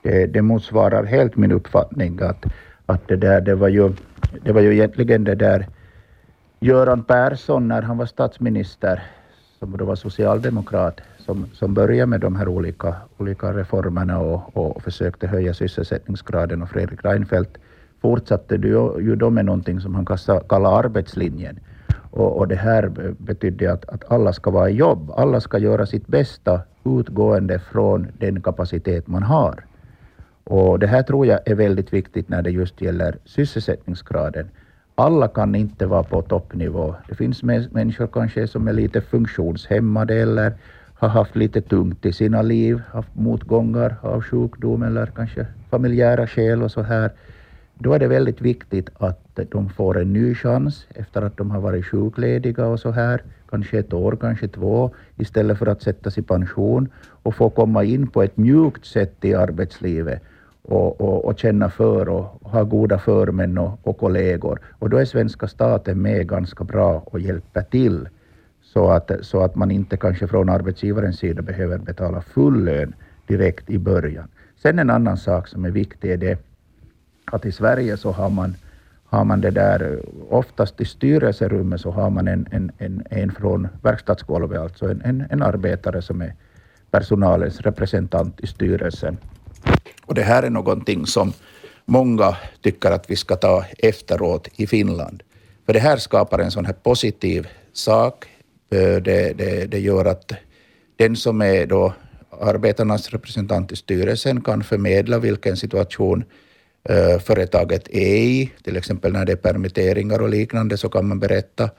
Det, 0.02 0.26
det 0.26 0.42
motsvarar 0.42 1.04
helt 1.04 1.36
min 1.36 1.52
uppfattning 1.52 2.20
att, 2.22 2.44
att 2.86 3.08
det 3.08 3.16
där, 3.16 3.40
det 3.40 3.54
var 3.54 3.68
ju, 3.68 3.92
det 4.44 4.52
var 4.52 4.60
ju 4.60 4.72
egentligen 4.72 5.24
det 5.24 5.34
där 5.34 5.68
Göran 6.60 7.04
Persson 7.04 7.68
när 7.68 7.82
han 7.82 7.98
var 7.98 8.06
statsminister 8.06 9.02
som 9.62 9.76
då 9.76 9.84
var 9.84 9.96
socialdemokrat, 9.96 11.00
som, 11.18 11.46
som 11.52 11.74
började 11.74 12.06
med 12.06 12.20
de 12.20 12.36
här 12.36 12.48
olika, 12.48 12.96
olika 13.18 13.52
reformerna 13.52 14.18
och, 14.18 14.56
och 14.56 14.82
försökte 14.82 15.26
höja 15.26 15.54
sysselsättningsgraden 15.54 16.62
och 16.62 16.68
Fredrik 16.68 17.04
Reinfeldt 17.04 17.58
fortsatte 18.00 18.54
ju, 18.54 19.00
ju 19.00 19.16
då 19.16 19.30
med 19.30 19.44
någonting 19.44 19.80
som 19.80 19.94
han 19.94 20.06
kallade 20.48 20.76
arbetslinjen. 20.76 21.60
Och, 22.10 22.38
och 22.38 22.48
det 22.48 22.56
här 22.56 22.88
betydde 23.18 23.72
att, 23.72 23.88
att 23.88 24.12
alla 24.12 24.32
ska 24.32 24.50
vara 24.50 24.70
i 24.70 24.74
jobb. 24.74 25.12
Alla 25.16 25.40
ska 25.40 25.58
göra 25.58 25.86
sitt 25.86 26.06
bästa 26.06 26.60
utgående 26.84 27.58
från 27.58 28.06
den 28.18 28.42
kapacitet 28.42 29.06
man 29.06 29.22
har. 29.22 29.64
Och 30.44 30.78
det 30.78 30.86
här 30.86 31.02
tror 31.02 31.26
jag 31.26 31.40
är 31.46 31.54
väldigt 31.54 31.92
viktigt 31.92 32.28
när 32.28 32.42
det 32.42 32.50
just 32.50 32.80
gäller 32.80 33.18
sysselsättningsgraden. 33.24 34.48
Alla 35.02 35.28
kan 35.28 35.54
inte 35.54 35.86
vara 35.86 36.02
på 36.02 36.22
toppnivå. 36.22 36.94
Det 37.08 37.14
finns 37.14 37.42
människor 37.72 38.06
kanske 38.06 38.46
som 38.46 38.68
är 38.68 38.72
lite 38.72 39.00
funktionshämmade 39.00 40.14
eller 40.14 40.52
har 40.94 41.08
haft 41.08 41.36
lite 41.36 41.60
tungt 41.60 42.06
i 42.06 42.12
sina 42.12 42.42
liv, 42.42 42.82
haft 42.92 43.14
motgångar 43.14 43.96
av 44.00 44.22
sjukdom 44.22 44.82
eller 44.82 45.06
kanske 45.06 45.46
familjära 45.70 46.26
skäl 46.26 46.62
och 46.62 46.70
så 46.70 46.82
här. 46.82 47.10
Då 47.74 47.92
är 47.92 47.98
det 47.98 48.08
väldigt 48.08 48.40
viktigt 48.40 48.90
att 48.98 49.38
de 49.50 49.68
får 49.68 50.00
en 50.00 50.12
ny 50.12 50.34
chans 50.34 50.86
efter 50.94 51.22
att 51.22 51.36
de 51.36 51.50
har 51.50 51.60
varit 51.60 51.86
sjuklediga 51.86 52.66
och 52.66 52.80
så 52.80 52.90
här, 52.90 53.22
kanske 53.50 53.78
ett 53.78 53.92
år, 53.92 54.16
kanske 54.20 54.48
två, 54.48 54.90
istället 55.16 55.58
för 55.58 55.66
att 55.66 55.82
sättas 55.82 56.18
i 56.18 56.22
pension 56.22 56.88
och 57.22 57.34
få 57.34 57.50
komma 57.50 57.84
in 57.84 58.06
på 58.06 58.22
ett 58.22 58.36
mjukt 58.36 58.86
sätt 58.86 59.24
i 59.24 59.34
arbetslivet 59.34 60.22
och, 60.62 61.00
och, 61.00 61.24
och 61.24 61.38
känna 61.38 61.70
för 61.70 62.08
och 62.08 62.50
ha 62.50 62.64
goda 62.64 62.98
förmän 62.98 63.58
och, 63.58 63.78
och 63.82 63.98
kollegor. 63.98 64.60
Och 64.78 64.90
då 64.90 64.96
är 64.96 65.04
svenska 65.04 65.48
staten 65.48 66.02
med 66.02 66.28
ganska 66.28 66.64
bra 66.64 67.02
och 67.06 67.20
hjälper 67.20 67.62
till 67.62 68.08
så 68.62 68.90
att, 68.90 69.10
så 69.20 69.44
att 69.44 69.54
man 69.54 69.70
inte 69.70 69.96
kanske 69.96 70.26
från 70.26 70.48
arbetsgivarens 70.48 71.18
sida 71.18 71.42
behöver 71.42 71.78
betala 71.78 72.20
full 72.20 72.64
lön 72.64 72.94
direkt 73.26 73.70
i 73.70 73.78
början. 73.78 74.28
Sen 74.62 74.78
en 74.78 74.90
annan 74.90 75.16
sak 75.16 75.48
som 75.48 75.64
är 75.64 75.70
viktig 75.70 76.10
är 76.10 76.16
det 76.16 76.38
att 77.24 77.46
i 77.46 77.52
Sverige 77.52 77.96
så 77.96 78.12
har 78.12 78.30
man, 78.30 78.54
har 79.04 79.24
man 79.24 79.40
det 79.40 79.50
där, 79.50 80.00
oftast 80.30 80.80
i 80.80 80.84
styrelserummet 80.84 81.80
så 81.80 81.90
har 81.90 82.10
man 82.10 82.28
en, 82.28 82.46
en, 82.50 82.72
en, 82.78 83.02
en 83.10 83.32
från 83.32 83.68
verkstadsgolvet, 83.82 84.60
alltså 84.60 84.90
en, 84.90 85.02
en, 85.04 85.24
en 85.30 85.42
arbetare 85.42 86.02
som 86.02 86.22
är 86.22 86.34
personalens 86.90 87.60
representant 87.60 88.40
i 88.40 88.46
styrelsen. 88.46 89.16
Och 90.12 90.16
det 90.16 90.22
här 90.22 90.42
är 90.42 90.50
någonting 90.50 91.06
som 91.06 91.32
många 91.84 92.36
tycker 92.60 92.90
att 92.90 93.10
vi 93.10 93.16
ska 93.16 93.36
ta 93.36 93.64
efteråt 93.78 94.48
i 94.56 94.66
Finland. 94.66 95.22
För 95.66 95.72
det 95.72 95.78
här 95.78 95.96
skapar 95.96 96.38
en 96.38 96.50
sån 96.50 96.66
här 96.66 96.72
positiv 96.72 97.48
sak. 97.72 98.26
Eh, 98.70 98.96
det, 98.96 99.32
det, 99.38 99.66
det 99.66 99.78
gör 99.78 100.04
att 100.04 100.32
den 100.96 101.16
som 101.16 101.42
är 101.42 101.66
då 101.66 101.94
arbetarnas 102.40 103.10
representant 103.10 103.72
i 103.72 103.76
styrelsen 103.76 104.40
kan 104.40 104.64
förmedla 104.64 105.18
vilken 105.18 105.56
situation 105.56 106.24
eh, 106.88 107.18
företaget 107.18 107.88
är 107.88 108.16
i. 108.16 108.50
Till 108.62 108.76
exempel 108.76 109.12
när 109.12 109.24
det 109.24 109.32
är 109.32 109.36
permitteringar 109.36 110.22
och 110.22 110.28
liknande 110.28 110.76
så 110.76 110.88
kan 110.88 111.08
man 111.08 111.18
berätta 111.18 111.70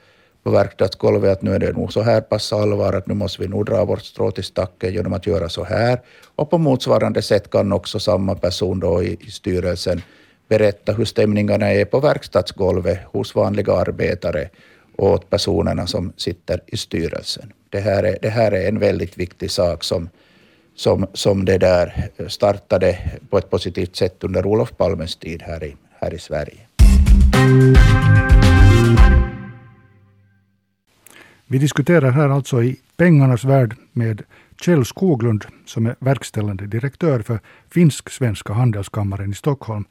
på 0.44 0.50
verkstadsgolvet 0.50 1.32
att 1.32 1.42
nu 1.42 1.54
är 1.54 1.58
det 1.58 1.72
nog 1.72 1.92
så 1.92 2.02
här 2.02 2.20
pass 2.20 2.52
allvar 2.52 2.92
att 2.92 3.06
nu 3.06 3.14
måste 3.14 3.42
vi 3.42 3.48
nog 3.48 3.66
dra 3.66 3.84
vårt 3.84 4.02
strå 4.02 4.30
till 4.30 4.44
stacken 4.44 4.92
genom 4.92 5.12
att 5.12 5.26
göra 5.26 5.48
så 5.48 5.64
här. 5.64 6.00
Och 6.36 6.50
på 6.50 6.58
motsvarande 6.58 7.22
sätt 7.22 7.50
kan 7.50 7.72
också 7.72 7.98
samma 7.98 8.34
person 8.34 8.80
då 8.80 9.02
i, 9.02 9.16
i 9.20 9.30
styrelsen 9.30 10.02
berätta 10.48 10.92
hur 10.92 11.04
stämningarna 11.04 11.72
är 11.72 11.84
på 11.84 12.00
verkstadsgolvet 12.00 12.98
hos 13.04 13.34
vanliga 13.34 13.72
arbetare 13.72 14.48
och 14.96 15.10
åt 15.10 15.30
personerna 15.30 15.86
som 15.86 16.12
sitter 16.16 16.60
i 16.66 16.76
styrelsen. 16.76 17.52
Det 17.70 17.80
här 17.80 18.02
är, 18.02 18.18
det 18.22 18.28
här 18.28 18.52
är 18.52 18.68
en 18.68 18.78
väldigt 18.78 19.18
viktig 19.18 19.50
sak 19.50 19.84
som, 19.84 20.08
som, 20.76 21.06
som 21.12 21.44
det 21.44 21.58
där 21.58 22.10
startade 22.28 22.98
på 23.30 23.38
ett 23.38 23.50
positivt 23.50 23.96
sätt 23.96 24.24
under 24.24 24.46
Olof 24.46 24.76
Palmes 24.76 25.16
tid 25.16 25.42
här 25.42 25.64
i, 25.64 25.76
här 26.00 26.14
i 26.14 26.18
Sverige. 26.18 26.73
Vi 31.46 31.58
diskuterar 31.58 32.10
här 32.10 32.28
alltså 32.28 32.62
i 32.62 32.80
pengarnas 32.96 33.44
värld 33.44 33.76
med 33.92 34.22
Kjell 34.60 34.84
Skoglund 34.84 35.44
som 35.66 35.86
är 35.86 35.96
verkställande 35.98 36.66
direktör 36.66 37.22
för 37.22 37.40
Finsk-svenska 37.70 38.52
handelskammaren 38.52 39.30
i 39.30 39.34
Stockholm. 39.34 39.84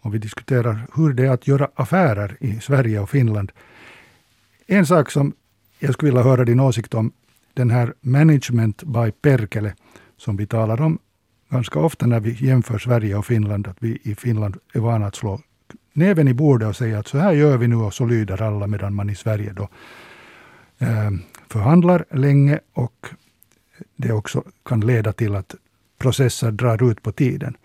Och 0.00 0.14
vi 0.14 0.18
diskuterar 0.18 0.86
hur 0.94 1.12
det 1.12 1.26
är 1.26 1.30
att 1.30 1.48
göra 1.48 1.68
affärer 1.74 2.36
i 2.40 2.60
Sverige 2.60 3.00
och 3.00 3.10
Finland. 3.10 3.52
En 4.66 4.86
sak 4.86 5.10
som 5.10 5.32
jag 5.78 5.94
skulle 5.94 6.10
vilja 6.10 6.30
höra 6.30 6.44
din 6.44 6.60
åsikt 6.60 6.94
om, 6.94 7.12
den 7.54 7.70
här 7.70 7.94
management 8.00 8.82
by 8.82 9.10
Perkele 9.10 9.74
som 10.16 10.36
vi 10.36 10.46
talar 10.46 10.80
om 10.80 10.98
ganska 11.48 11.78
ofta 11.78 12.06
när 12.06 12.20
vi 12.20 12.46
jämför 12.46 12.78
Sverige 12.78 13.16
och 13.16 13.26
Finland, 13.26 13.66
att 13.66 13.76
vi 13.78 13.98
i 14.02 14.14
Finland 14.14 14.56
är 14.72 14.80
vana 14.80 15.06
att 15.06 15.14
slå 15.14 15.40
näven 15.92 16.28
i 16.28 16.34
bordet 16.34 16.68
och 16.68 16.76
säga 16.76 16.98
att 16.98 17.06
så 17.06 17.18
här 17.18 17.32
gör 17.32 17.56
vi 17.56 17.68
nu 17.68 17.76
och 17.76 17.94
så 17.94 18.04
lyder 18.04 18.42
alla, 18.42 18.66
medan 18.66 18.94
man 18.94 19.10
i 19.10 19.14
Sverige 19.14 19.52
då 19.52 19.68
Eh, 20.78 21.10
förhandlar 21.48 22.04
länge 22.10 22.60
och 22.72 23.06
det 23.96 24.12
också 24.12 24.42
kan 24.64 24.80
leda 24.80 25.12
till 25.12 25.34
att 25.34 25.54
processer 25.98 26.50
drar 26.50 26.90
ut 26.90 27.02
på 27.02 27.12
tiden. 27.12 27.56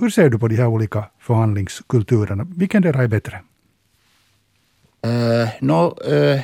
Hur 0.00 0.10
ser 0.10 0.28
du 0.28 0.38
på 0.38 0.48
de 0.48 0.56
här 0.56 0.66
olika 0.66 1.04
förhandlingskulturerna? 1.18 2.46
Vilken 2.56 2.84
är 2.84 3.08
bättre? 3.08 3.40
Eh, 5.02 5.10
uh, 5.10 5.48
no, 5.60 5.96
uh, 6.08 6.14
eh, 6.14 6.40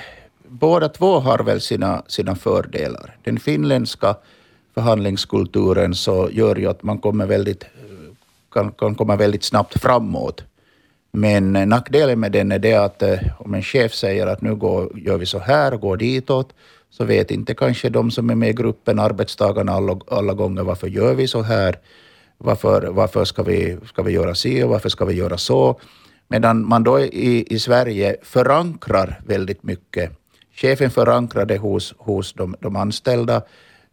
båda 0.48 0.88
två 0.88 1.20
har 1.20 1.38
väl 1.38 1.60
sina, 1.60 2.02
sina 2.06 2.34
fördelar. 2.34 3.16
Den 3.22 3.38
finländska 3.38 4.16
förhandlingskulturen 4.74 5.94
så 5.94 6.28
gör 6.32 6.56
ju 6.56 6.66
att 6.66 6.82
man 6.82 6.98
kommer 6.98 7.26
väldigt, 7.26 7.64
kan, 8.52 8.72
kan 8.72 8.94
komma 8.94 9.16
väldigt 9.16 9.44
snabbt 9.44 9.80
framåt. 9.80 10.44
Men 11.16 11.52
nackdelen 11.52 12.20
med 12.20 12.32
den 12.32 12.52
är 12.52 12.58
det 12.58 12.74
att 12.74 13.02
eh, 13.02 13.18
om 13.38 13.54
en 13.54 13.62
chef 13.62 13.94
säger 13.94 14.26
att 14.26 14.42
nu 14.42 14.54
går, 14.54 14.98
gör 14.98 15.18
vi 15.18 15.26
så 15.26 15.38
här 15.38 15.74
och 15.74 15.80
går 15.80 15.96
ditåt, 15.96 16.54
så 16.90 17.04
vet 17.04 17.30
inte 17.30 17.54
kanske 17.54 17.88
de 17.88 18.10
som 18.10 18.30
är 18.30 18.34
med 18.34 18.48
i 18.48 18.52
gruppen, 18.52 18.98
arbetstagarna, 18.98 19.72
alla, 19.72 19.98
alla 20.10 20.34
gånger 20.34 20.62
varför 20.62 20.86
gör 20.86 21.14
vi 21.14 21.28
så 21.28 21.42
här? 21.42 21.78
Varför, 22.38 22.82
varför 22.82 23.24
ska, 23.24 23.42
vi, 23.42 23.78
ska 23.86 24.02
vi 24.02 24.12
göra 24.12 24.34
si 24.34 24.62
och 24.62 24.70
varför 24.70 24.88
ska 24.88 25.04
vi 25.04 25.14
göra 25.14 25.38
så? 25.38 25.80
Medan 26.28 26.68
man 26.68 26.84
då 26.84 27.00
i, 27.00 27.54
i 27.54 27.58
Sverige 27.58 28.16
förankrar 28.22 29.20
väldigt 29.26 29.62
mycket. 29.62 30.10
Chefen 30.54 30.90
förankrar 30.90 31.46
det 31.46 31.58
hos, 31.58 31.94
hos 31.98 32.32
de, 32.32 32.56
de 32.60 32.76
anställda. 32.76 33.42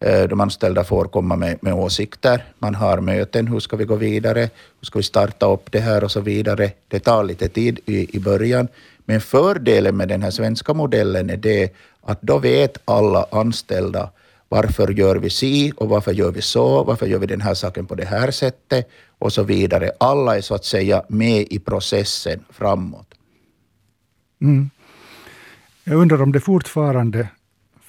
Eh, 0.01 0.27
de 0.27 0.41
anställda 0.41 0.83
får 0.83 1.05
komma 1.05 1.35
med, 1.35 1.57
med 1.61 1.73
åsikter. 1.73 2.45
Man 2.59 2.75
har 2.75 2.99
möten. 3.01 3.47
Hur 3.47 3.59
ska 3.59 3.75
vi 3.75 3.85
gå 3.85 3.95
vidare? 3.95 4.39
Hur 4.79 4.85
ska 4.85 4.99
vi 4.99 5.03
starta 5.03 5.45
upp 5.45 5.71
det 5.71 5.79
här 5.79 6.03
och 6.03 6.11
så 6.11 6.21
vidare? 6.21 6.71
Det 6.87 6.99
tar 6.99 7.23
lite 7.23 7.49
tid 7.49 7.79
i, 7.85 8.17
i 8.17 8.19
början. 8.19 8.67
Men 9.05 9.21
fördelen 9.21 9.97
med 9.97 10.07
den 10.07 10.23
här 10.23 10.31
svenska 10.31 10.73
modellen 10.73 11.29
är 11.29 11.37
det 11.37 11.73
att 12.01 12.21
då 12.21 12.37
vet 12.37 12.77
alla 12.85 13.25
anställda 13.31 14.09
varför 14.49 14.87
gör 14.87 15.15
vi 15.15 15.29
si 15.29 15.71
och 15.77 15.89
varför 15.89 16.11
gör 16.11 16.31
vi 16.31 16.41
så, 16.41 16.83
varför 16.83 17.05
gör 17.05 17.19
vi 17.19 17.27
den 17.27 17.41
här 17.41 17.53
saken 17.53 17.85
på 17.85 17.95
det 17.95 18.05
här 18.05 18.31
sättet 18.31 18.89
och 19.19 19.33
så 19.33 19.43
vidare. 19.43 19.91
Alla 19.97 20.37
är 20.37 20.41
så 20.41 20.55
att 20.55 20.65
säga 20.65 21.03
med 21.07 21.47
i 21.49 21.59
processen 21.59 22.39
framåt. 22.49 23.13
Mm. 24.41 24.69
Jag 25.83 25.95
undrar 25.95 26.21
om 26.21 26.31
det 26.31 26.39
fortfarande 26.39 27.27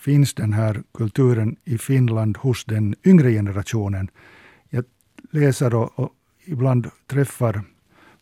finns 0.03 0.35
den 0.35 0.53
här 0.53 0.83
kulturen 0.95 1.57
i 1.65 1.79
Finland 1.79 2.37
hos 2.37 2.65
den 2.65 2.95
yngre 3.05 3.33
generationen. 3.33 4.11
Jag 4.71 4.85
läser 5.31 5.75
och, 5.75 5.99
och 5.99 6.11
ibland 6.45 6.91
träffar 7.07 7.63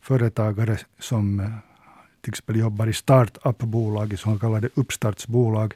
företagare 0.00 0.78
som 0.98 1.40
eh, 1.40 1.46
till 2.20 2.30
exempel 2.30 2.56
jobbar 2.56 2.86
i 2.86 2.92
startup-bolag, 2.92 4.18
som 4.18 4.38
kallar 4.38 4.60
det 4.60 4.68
uppstartsbolag. 4.74 5.74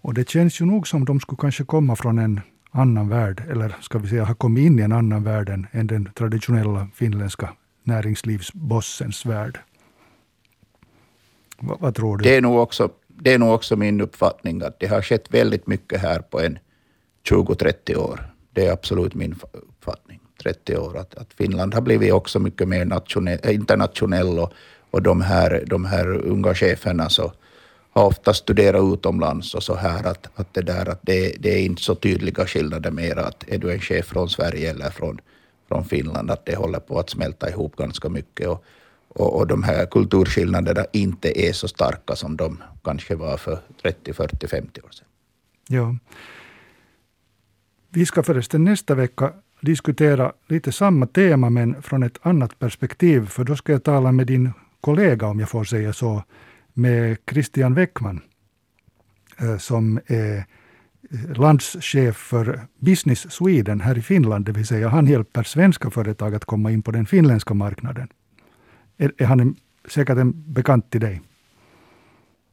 Och 0.00 0.14
det 0.14 0.28
känns 0.28 0.60
ju 0.60 0.64
nog 0.64 0.88
som 0.88 1.04
de 1.04 1.20
skulle 1.20 1.40
kanske 1.40 1.64
komma 1.64 1.96
från 1.96 2.18
en 2.18 2.40
annan 2.70 3.08
värld, 3.08 3.42
eller 3.50 3.76
ska 3.80 3.98
vi 3.98 4.08
säga 4.08 4.24
ha 4.24 4.34
kommit 4.34 4.66
in 4.66 4.78
i 4.78 4.82
en 4.82 4.92
annan 4.92 5.24
värld 5.24 5.48
än, 5.72 5.86
den 5.86 6.10
traditionella 6.14 6.88
finländska 6.94 7.52
näringslivsbossens 7.82 9.26
värld. 9.26 9.58
Vad, 11.58 11.80
vad 11.80 11.94
tror 11.94 12.16
du? 12.16 12.24
Det 12.24 12.36
är, 12.36 12.40
nog 12.40 12.58
också, 12.58 12.90
det 13.22 13.32
är 13.32 13.38
nog 13.38 13.54
också 13.54 13.76
min 13.76 14.00
uppfattning 14.00 14.62
att 14.62 14.80
det 14.80 14.86
har 14.86 15.02
skett 15.02 15.34
väldigt 15.34 15.66
mycket 15.66 16.00
här 16.00 16.18
på 16.18 16.40
en 16.40 16.58
20-30 17.28 17.96
år. 17.96 18.32
Det 18.50 18.66
är 18.66 18.72
absolut 18.72 19.14
min 19.14 19.34
uppfattning. 19.52 20.20
30 20.42 20.76
år. 20.76 20.98
Att, 20.98 21.14
att 21.14 21.32
Finland 21.32 21.74
har 21.74 21.80
blivit 21.80 22.12
också 22.12 22.38
mycket 22.38 22.68
mer 22.68 22.84
nationell, 22.84 23.38
eh, 23.42 23.54
internationell 23.54 24.38
och, 24.38 24.52
och 24.90 25.02
de, 25.02 25.20
här, 25.20 25.64
de 25.66 25.84
här 25.84 26.16
unga 26.16 26.54
cheferna 26.54 27.08
så 27.08 27.32
har 27.90 28.06
ofta 28.06 28.34
studerat 28.34 28.94
utomlands 28.94 29.54
och 29.54 29.62
så 29.62 29.74
här 29.74 30.06
att, 30.06 30.28
att, 30.34 30.54
det, 30.54 30.62
där, 30.62 30.88
att 30.88 31.00
det, 31.02 31.36
det 31.38 31.54
är 31.54 31.64
inte 31.64 31.82
så 31.82 31.94
tydliga 31.94 32.46
skillnader 32.46 32.90
mer 32.90 33.16
att 33.16 33.44
är 33.48 33.58
du 33.58 33.72
en 33.72 33.80
chef 33.80 34.06
från 34.06 34.28
Sverige 34.28 34.70
eller 34.70 34.90
från, 34.90 35.20
från 35.68 35.84
Finland, 35.84 36.30
att 36.30 36.46
det 36.46 36.56
håller 36.56 36.80
på 36.80 36.98
att 36.98 37.10
smälta 37.10 37.50
ihop 37.50 37.76
ganska 37.76 38.08
mycket 38.08 38.48
och, 38.48 38.64
och, 39.14 39.36
och 39.36 39.46
de 39.46 39.62
här 39.62 39.86
kulturskillnaderna 39.86 40.84
inte 40.92 41.48
är 41.48 41.52
så 41.52 41.68
starka 41.68 42.16
som 42.16 42.36
de 42.36 42.62
kanske 42.84 43.14
var 43.14 43.36
för 43.36 43.58
30, 43.82 44.12
40, 44.12 44.48
50 44.48 44.80
år 44.80 44.90
sedan. 44.90 45.06
Ja. 45.68 45.96
Vi 47.88 48.06
ska 48.06 48.22
förresten 48.22 48.64
nästa 48.64 48.94
vecka 48.94 49.32
diskutera 49.60 50.32
lite 50.48 50.72
samma 50.72 51.06
tema 51.06 51.50
men 51.50 51.82
från 51.82 52.02
ett 52.02 52.18
annat 52.22 52.58
perspektiv, 52.58 53.26
för 53.26 53.44
då 53.44 53.56
ska 53.56 53.72
jag 53.72 53.84
tala 53.84 54.12
med 54.12 54.26
din 54.26 54.52
kollega, 54.80 55.26
om 55.26 55.40
jag 55.40 55.48
får 55.48 55.64
säga 55.64 55.92
så, 55.92 56.22
med 56.72 57.16
Christian 57.30 57.74
Weckman 57.74 58.20
eh, 59.38 59.58
som 59.58 60.00
är 60.06 60.36
eh, 60.36 61.36
landschef 61.36 62.16
för 62.16 62.60
Business 62.78 63.32
Sweden 63.32 63.80
här 63.80 63.98
i 63.98 64.02
Finland, 64.02 64.44
det 64.44 64.52
vill 64.52 64.66
säga 64.66 64.88
han 64.88 65.06
hjälper 65.06 65.42
svenska 65.42 65.90
företag 65.90 66.34
att 66.34 66.44
komma 66.44 66.70
in 66.70 66.82
på 66.82 66.90
den 66.90 67.06
finländska 67.06 67.54
marknaden. 67.54 68.08
Är, 69.02 69.12
är 69.18 69.24
han 69.24 69.40
en, 69.40 69.56
säkert 69.88 70.18
en 70.18 70.32
bekant 70.52 70.90
till 70.90 71.00
dig? 71.00 71.20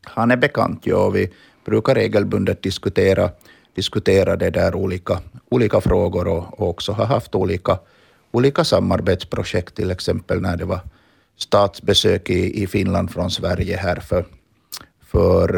Han 0.03 0.31
är 0.31 0.37
bekant, 0.37 0.85
ja. 0.85 1.09
Vi 1.09 1.31
brukar 1.65 1.95
regelbundet 1.95 2.63
diskutera, 2.63 3.29
diskutera 3.75 4.35
det 4.35 4.49
där 4.49 4.75
olika, 4.75 5.19
olika 5.49 5.81
frågor 5.81 6.27
och, 6.27 6.59
och 6.59 6.69
också 6.69 6.91
har 6.91 7.05
haft 7.05 7.35
olika, 7.35 7.79
olika 8.31 8.63
samarbetsprojekt, 8.63 9.75
till 9.75 9.91
exempel 9.91 10.41
när 10.41 10.57
det 10.57 10.65
var 10.65 10.79
statsbesök 11.37 12.29
i, 12.29 12.63
i 12.63 12.67
Finland 12.67 13.11
från 13.11 13.31
Sverige 13.31 13.77
här 13.77 13.95
för, 13.95 14.25
för 15.01 15.57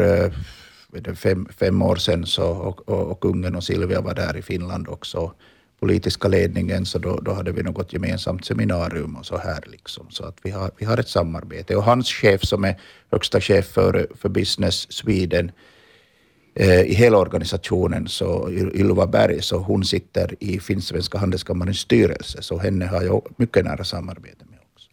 eh, 1.04 1.14
fem, 1.14 1.48
fem 1.58 1.82
år 1.82 1.96
sedan 1.96 2.26
så, 2.26 2.46
och, 2.46 2.88
och, 2.88 3.10
och 3.10 3.20
kungen 3.20 3.56
och 3.56 3.64
Silvia 3.64 4.00
var 4.00 4.14
där 4.14 4.36
i 4.36 4.42
Finland 4.42 4.88
också 4.88 5.32
politiska 5.82 6.28
ledningen, 6.28 6.86
så 6.86 6.98
då, 6.98 7.20
då 7.20 7.32
hade 7.32 7.52
vi 7.52 7.62
något 7.62 7.92
gemensamt 7.92 8.44
seminarium 8.44 9.16
och 9.16 9.26
så 9.26 9.36
här. 9.36 9.64
Liksom. 9.66 10.06
Så 10.10 10.24
att 10.24 10.38
vi 10.42 10.50
har, 10.50 10.70
vi 10.78 10.86
har 10.86 10.98
ett 10.98 11.08
samarbete. 11.08 11.76
Och 11.76 11.82
hans 11.82 12.08
chef 12.08 12.40
som 12.44 12.64
är 12.64 12.80
högsta 13.10 13.40
chef 13.40 13.66
för, 13.66 14.06
för 14.14 14.28
Business 14.28 14.92
Sweden 14.92 15.50
eh, 16.54 16.80
i 16.80 16.94
hela 16.94 17.18
organisationen, 17.18 18.08
så 18.08 18.50
Ylva 18.50 19.06
Berg, 19.06 19.42
så 19.42 19.58
hon 19.58 19.84
sitter 19.84 20.34
i 20.40 20.60
Finsk-svenska 20.60 21.18
handelskammarens 21.18 21.78
styrelse, 21.78 22.42
så 22.42 22.58
henne 22.58 22.86
har 22.86 23.02
jag 23.02 23.22
mycket 23.36 23.64
nära 23.64 23.84
samarbete 23.84 24.44
med 24.50 24.58
också. 24.74 24.88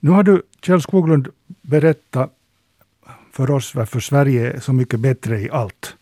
Nu 0.00 0.10
har 0.10 0.22
du, 0.22 0.42
Kjell 0.62 0.82
Skoglund, 0.82 1.28
berättat 1.62 2.32
för 3.32 3.50
oss 3.50 3.74
varför 3.74 4.00
Sverige 4.00 4.52
är 4.52 4.60
så 4.60 4.72
mycket 4.72 5.00
bättre 5.00 5.40
i 5.40 5.50
allt. 5.50 5.97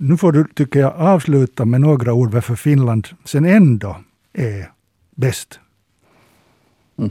Nu 0.00 0.16
får 0.16 0.32
du, 0.32 0.44
tycker 0.54 0.80
jag, 0.80 0.94
avsluta 0.96 1.64
med 1.64 1.80
några 1.80 2.12
ord 2.12 2.30
varför 2.30 2.56
Finland 2.56 3.08
sen 3.24 3.44
ändå 3.44 3.96
är 4.32 4.72
bäst. 5.14 5.60
Mm. 6.98 7.10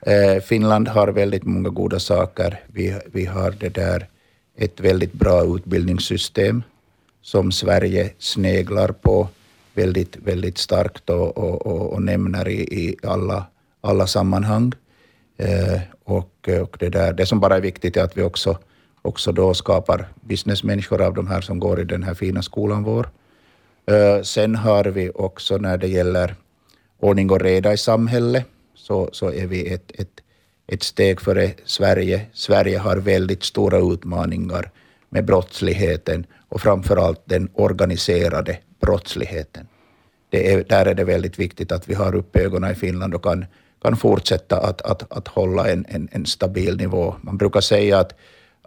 Eh, 0.00 0.42
Finland 0.42 0.88
har 0.88 1.08
väldigt 1.08 1.44
många 1.44 1.68
goda 1.68 1.98
saker. 1.98 2.60
Vi, 2.66 3.00
vi 3.12 3.24
har 3.24 3.50
det 3.50 3.68
där 3.68 4.06
ett 4.56 4.80
väldigt 4.80 5.12
bra 5.12 5.56
utbildningssystem 5.56 6.62
som 7.22 7.52
Sverige 7.52 8.10
sneglar 8.18 8.88
på 8.88 9.28
väldigt, 9.74 10.16
väldigt 10.16 10.58
starkt 10.58 11.10
och, 11.10 11.38
och, 11.38 11.66
och, 11.66 11.92
och 11.92 12.02
nämner 12.02 12.48
i, 12.48 12.60
i 12.60 12.96
alla, 13.02 13.46
alla 13.80 14.06
sammanhang. 14.06 14.72
Eh, 15.36 15.80
och, 16.04 16.48
och 16.62 16.76
det, 16.80 16.88
där, 16.88 17.12
det 17.12 17.26
som 17.26 17.40
bara 17.40 17.56
är 17.56 17.60
viktigt 17.60 17.96
är 17.96 18.02
att 18.02 18.16
vi 18.16 18.22
också 18.22 18.58
också 19.02 19.32
då 19.32 19.54
skapar 19.54 20.08
businessmänniskor 20.20 21.02
av 21.02 21.14
de 21.14 21.26
här 21.26 21.40
som 21.40 21.60
går 21.60 21.80
i 21.80 21.84
den 21.84 22.02
här 22.02 22.14
fina 22.14 22.42
skolan 22.42 22.82
vår. 22.82 23.08
Eh, 23.86 24.22
sen 24.22 24.54
har 24.54 24.84
vi 24.84 25.10
också 25.14 25.56
när 25.56 25.78
det 25.78 25.88
gäller 25.88 26.34
ordning 27.00 27.30
och 27.30 27.40
reda 27.40 27.72
i 27.72 27.76
samhället, 27.76 28.44
så, 28.74 29.08
så 29.12 29.32
är 29.32 29.46
vi 29.46 29.72
ett, 29.72 29.92
ett, 29.94 30.20
ett 30.66 30.82
steg 30.82 31.20
före 31.20 31.50
Sverige. 31.64 32.26
Sverige 32.32 32.78
har 32.78 32.96
väldigt 32.96 33.42
stora 33.42 33.78
utmaningar 33.78 34.70
med 35.08 35.24
brottsligheten 35.24 36.26
och 36.48 36.60
framför 36.60 36.96
allt 36.96 37.20
den 37.24 37.48
organiserade 37.54 38.58
brottsligheten. 38.80 39.66
Det 40.30 40.52
är, 40.52 40.64
där 40.64 40.86
är 40.86 40.94
det 40.94 41.04
väldigt 41.04 41.38
viktigt 41.38 41.72
att 41.72 41.88
vi 41.88 41.94
har 41.94 42.14
upp 42.14 42.36
ögonen 42.36 42.72
i 42.72 42.74
Finland 42.74 43.14
och 43.14 43.22
kan, 43.22 43.44
kan 43.82 43.96
fortsätta 43.96 44.60
att, 44.60 44.82
att, 44.82 45.12
att 45.12 45.28
hålla 45.28 45.68
en, 45.68 45.84
en, 45.88 46.08
en 46.12 46.26
stabil 46.26 46.76
nivå. 46.76 47.14
Man 47.20 47.36
brukar 47.36 47.60
säga 47.60 47.98
att 47.98 48.14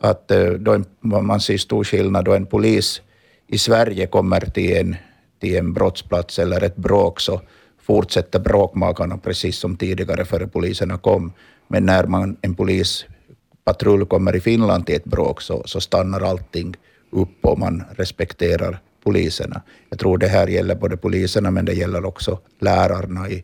att 0.02 0.32
eh, 0.32 0.50
då 0.50 0.74
en, 0.74 0.86
man 1.02 1.40
ser 1.40 1.58
stor 1.58 1.84
skillnad 1.84 2.26
då 2.26 2.34
en 2.34 2.46
polis 2.46 3.02
i 3.48 3.58
Sverige 3.58 4.08
kommer 4.08 4.40
till 4.40 4.78
en, 4.78 4.96
till 5.40 5.56
en 5.56 5.74
brottsplats 5.74 6.40
eller 6.40 6.64
ett 6.64 6.76
bråk 6.76 7.20
så 7.20 7.42
fortsätter 7.82 8.40
bråkmakarna 8.40 9.18
precis 9.18 9.58
som 9.58 9.76
tidigare 9.76 10.26
före 10.26 10.48
poliserna 10.48 10.98
kom. 10.98 11.34
Men 11.68 11.86
när 11.86 12.04
man, 12.04 12.38
en 12.42 12.56
polispatrull 12.56 14.06
kommer 14.06 14.36
i 14.36 14.40
Finland 14.40 14.86
till 14.86 14.96
ett 14.96 15.06
bråk 15.06 15.42
så, 15.42 15.64
så 15.66 15.82
stannar 15.82 16.22
allting 16.22 16.76
upp 17.10 17.46
och 17.46 17.60
man 17.60 17.84
respekterar 17.96 18.80
poliserna. 19.04 19.62
Jag 19.90 20.00
tror 20.00 20.18
det 20.18 20.28
här 20.28 20.48
gäller 20.48 20.76
både 20.76 20.98
poliserna 20.98 21.52
men 21.52 21.66
det 21.66 21.74
gäller 21.74 22.06
också 22.06 22.40
lärarna 22.60 23.30
i, 23.30 23.44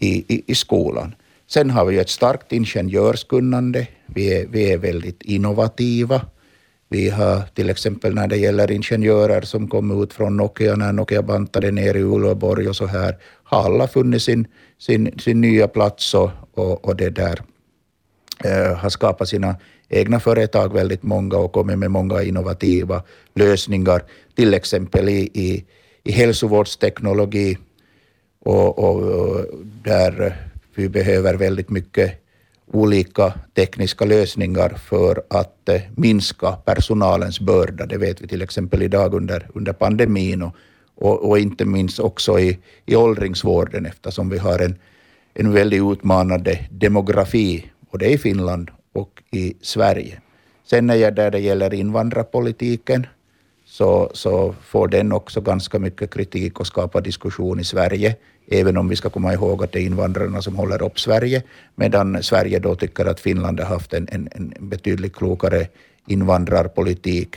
i, 0.00 0.42
i 0.46 0.54
skolan. 0.54 1.14
Sen 1.48 1.70
har 1.70 1.84
vi 1.84 1.98
ett 1.98 2.08
starkt 2.08 2.52
ingenjörskunnande. 2.52 3.86
Vi 4.06 4.34
är, 4.34 4.46
vi 4.46 4.72
är 4.72 4.78
väldigt 4.78 5.22
innovativa. 5.22 6.20
Vi 6.88 7.10
har 7.10 7.42
till 7.54 7.70
exempel 7.70 8.14
när 8.14 8.28
det 8.28 8.36
gäller 8.36 8.70
ingenjörer 8.70 9.42
som 9.42 9.68
kom 9.68 10.02
ut 10.02 10.12
från 10.12 10.36
Nokia 10.36 10.76
när 10.76 10.92
Nokia 10.92 11.22
bantade 11.22 11.70
ner 11.70 11.94
i 11.94 12.02
Uleåborg 12.02 12.68
och 12.68 12.76
så 12.76 12.86
här, 12.86 13.16
har 13.44 13.64
alla 13.64 13.88
funnit 13.88 14.22
sin, 14.22 14.46
sin, 14.78 15.18
sin 15.18 15.40
nya 15.40 15.68
plats 15.68 16.14
och, 16.14 16.30
och, 16.54 16.84
och 16.84 16.96
det 16.96 17.10
där 17.10 17.42
eh, 18.44 18.76
har 18.76 18.90
skapat 18.90 19.28
sina 19.28 19.56
egna 19.88 20.20
företag 20.20 20.72
väldigt 20.72 21.02
många 21.02 21.36
och 21.36 21.52
kommit 21.52 21.78
med 21.78 21.90
många 21.90 22.22
innovativa 22.22 23.02
lösningar, 23.34 24.02
till 24.34 24.54
exempel 24.54 25.08
i, 25.08 25.30
i, 25.34 25.64
i 26.04 26.12
hälsovårdsteknologi 26.12 27.58
och, 28.40 28.78
och, 28.78 29.02
och 29.02 29.46
där 29.84 30.36
vi 30.78 30.88
behöver 30.88 31.34
väldigt 31.34 31.70
mycket 31.70 32.26
olika 32.72 33.34
tekniska 33.54 34.04
lösningar 34.04 34.68
för 34.68 35.22
att 35.30 35.68
eh, 35.68 35.80
minska 35.96 36.52
personalens 36.52 37.40
börda. 37.40 37.86
Det 37.86 37.98
vet 37.98 38.20
vi 38.20 38.26
till 38.28 38.42
exempel 38.42 38.82
idag 38.82 39.14
under, 39.14 39.48
under 39.54 39.72
pandemin 39.72 40.42
och, 40.42 40.56
och, 40.94 41.28
och, 41.28 41.38
inte 41.38 41.64
minst 41.64 42.00
också 42.00 42.38
i, 42.38 42.58
i 42.86 42.96
åldringsvården 42.96 43.86
eftersom 43.86 44.28
vi 44.28 44.38
har 44.38 44.58
en, 44.58 44.76
en 45.34 45.52
väldigt 45.52 45.82
utmanande 45.82 46.66
demografi 46.70 47.70
både 47.90 48.06
i 48.06 48.18
Finland 48.18 48.70
och 48.92 49.22
i 49.30 49.54
Sverige. 49.60 50.20
Sen 50.64 50.86
när 50.86 51.10
där 51.10 51.30
det 51.30 51.38
gäller 51.38 51.74
invandrarpolitiken 51.74 53.06
så, 53.66 54.10
så 54.14 54.54
får 54.62 54.88
den 54.88 55.12
också 55.12 55.40
ganska 55.40 55.78
mycket 55.78 56.14
kritik 56.14 56.60
och 56.60 56.66
skapar 56.66 57.00
diskussion 57.00 57.60
i 57.60 57.64
Sverige 57.64 58.16
även 58.48 58.76
om 58.76 58.88
vi 58.88 58.96
ska 58.96 59.10
komma 59.10 59.32
ihåg 59.32 59.64
att 59.64 59.72
det 59.72 59.80
är 59.80 59.86
invandrarna 59.86 60.42
som 60.42 60.56
håller 60.56 60.82
upp 60.82 61.00
Sverige, 61.00 61.42
medan 61.74 62.22
Sverige 62.22 62.58
då 62.58 62.74
tycker 62.74 63.04
att 63.04 63.20
Finland 63.20 63.60
har 63.60 63.66
haft 63.66 63.94
en, 63.94 64.08
en, 64.12 64.28
en 64.32 64.54
betydligt 64.68 65.16
klokare 65.16 65.66
invandrarpolitik. 66.06 67.36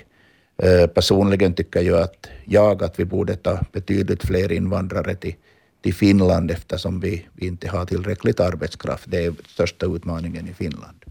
Eh, 0.58 0.88
personligen 0.88 1.54
tycker 1.54 1.82
jag 1.82 2.02
att, 2.02 2.28
jag 2.46 2.84
att 2.84 3.00
vi 3.00 3.06
borde 3.06 3.36
ta 3.36 3.60
betydligt 3.72 4.24
fler 4.24 4.52
invandrare 4.52 5.16
till, 5.16 5.36
till 5.82 5.94
Finland 5.94 6.52
eftersom 6.52 7.00
vi, 7.00 7.26
vi 7.34 7.48
inte 7.48 7.70
har 7.70 7.86
tillräckligt 7.86 8.40
arbetskraft. 8.40 9.04
Det 9.08 9.26
är 9.26 9.34
största 9.48 9.86
utmaningen 9.86 10.48
i 10.48 10.54
Finland. 10.54 11.06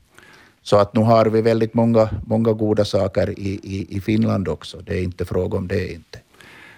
Så 0.63 0.77
att 0.77 0.95
nu 0.95 1.01
har 1.01 1.27
vi 1.27 1.43
väldigt 1.43 1.75
många, 1.75 2.09
många 2.27 2.53
goda 2.53 2.85
saker 2.85 3.39
i, 3.39 3.61
i, 3.63 3.97
i 3.97 4.01
Finland 4.01 4.49
också. 4.49 4.81
Det 4.81 4.99
är 4.99 5.03
inte 5.03 5.25
fråga 5.25 5.59
om 5.59 5.69
det 5.69 5.93
inte. 5.93 6.19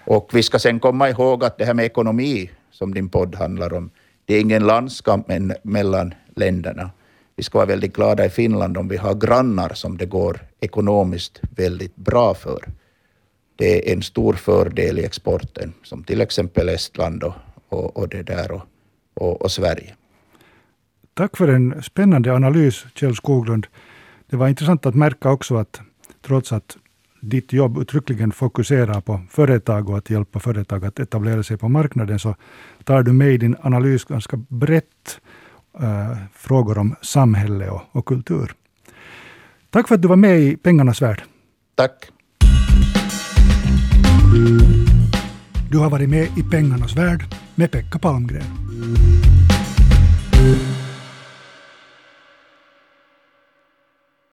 Och 0.05 0.29
vi 0.33 0.43
ska 0.43 0.59
sen 0.59 0.79
komma 0.79 1.09
ihåg 1.09 1.43
att 1.43 1.57
det 1.57 1.65
här 1.65 1.73
med 1.73 1.85
ekonomi 1.85 2.49
som 2.81 2.93
din 2.93 3.09
podd 3.09 3.35
handlar 3.35 3.73
om. 3.73 3.89
Det 4.25 4.35
är 4.35 4.41
ingen 4.41 4.63
landskamp 4.63 5.27
mellan 5.63 6.13
länderna. 6.35 6.89
Vi 7.35 7.43
ska 7.43 7.57
vara 7.57 7.65
väldigt 7.65 7.95
glada 7.95 8.25
i 8.25 8.29
Finland 8.29 8.77
om 8.77 8.87
vi 8.87 8.97
har 8.97 9.15
grannar 9.15 9.73
som 9.73 9.97
det 9.97 10.05
går 10.05 10.39
ekonomiskt 10.59 11.41
väldigt 11.55 11.95
bra 11.95 12.33
för. 12.33 12.59
Det 13.55 13.89
är 13.89 13.93
en 13.93 14.01
stor 14.01 14.33
fördel 14.33 14.99
i 14.99 15.05
exporten, 15.05 15.73
som 15.83 16.03
till 16.03 16.21
exempel 16.21 16.69
Estland 16.69 17.23
och, 17.23 17.33
och, 17.69 17.97
och 17.97 18.09
det 18.09 18.23
där 18.23 18.51
och, 18.51 18.61
och, 19.13 19.41
och 19.41 19.51
Sverige. 19.51 19.93
Tack 21.13 21.37
för 21.37 21.47
en 21.47 21.83
spännande 21.83 22.33
analys, 22.33 22.85
Kjell 22.95 23.15
Skoglund. 23.15 23.67
Det 24.29 24.37
var 24.37 24.47
intressant 24.47 24.85
att 24.85 24.95
märka 24.95 25.31
också 25.31 25.55
att 25.55 25.81
trots 26.21 26.51
att 26.51 26.77
ditt 27.21 27.53
jobb 27.53 27.77
uttryckligen 27.77 28.31
fokuserar 28.31 29.01
på 29.01 29.21
företag 29.29 29.89
och 29.89 29.97
att 29.97 30.09
hjälpa 30.09 30.39
företag 30.39 30.85
att 30.85 30.99
etablera 30.99 31.43
sig 31.43 31.57
på 31.57 31.69
marknaden, 31.69 32.19
så 32.19 32.35
tar 32.83 33.03
du 33.03 33.13
med 33.13 33.33
i 33.33 33.37
din 33.37 33.55
analys 33.61 34.05
ganska 34.05 34.37
brett 34.47 35.19
äh, 35.79 36.17
frågor 36.33 36.77
om 36.77 36.95
samhälle 37.01 37.69
och, 37.69 37.81
och 37.91 38.05
kultur. 38.05 38.51
Tack 39.69 39.87
för 39.87 39.95
att 39.95 40.01
du 40.01 40.07
var 40.07 40.15
med 40.15 40.39
i 40.39 40.57
Pengarnas 40.57 41.01
värld. 41.01 41.23
Tack. 41.75 42.11
Du 45.71 45.77
har 45.77 45.89
varit 45.89 46.09
med 46.09 46.37
i 46.37 46.43
Pengarnas 46.51 46.95
värld 46.95 47.23
med 47.55 47.71
Pekka 47.71 47.99
Palmgren. 47.99 48.43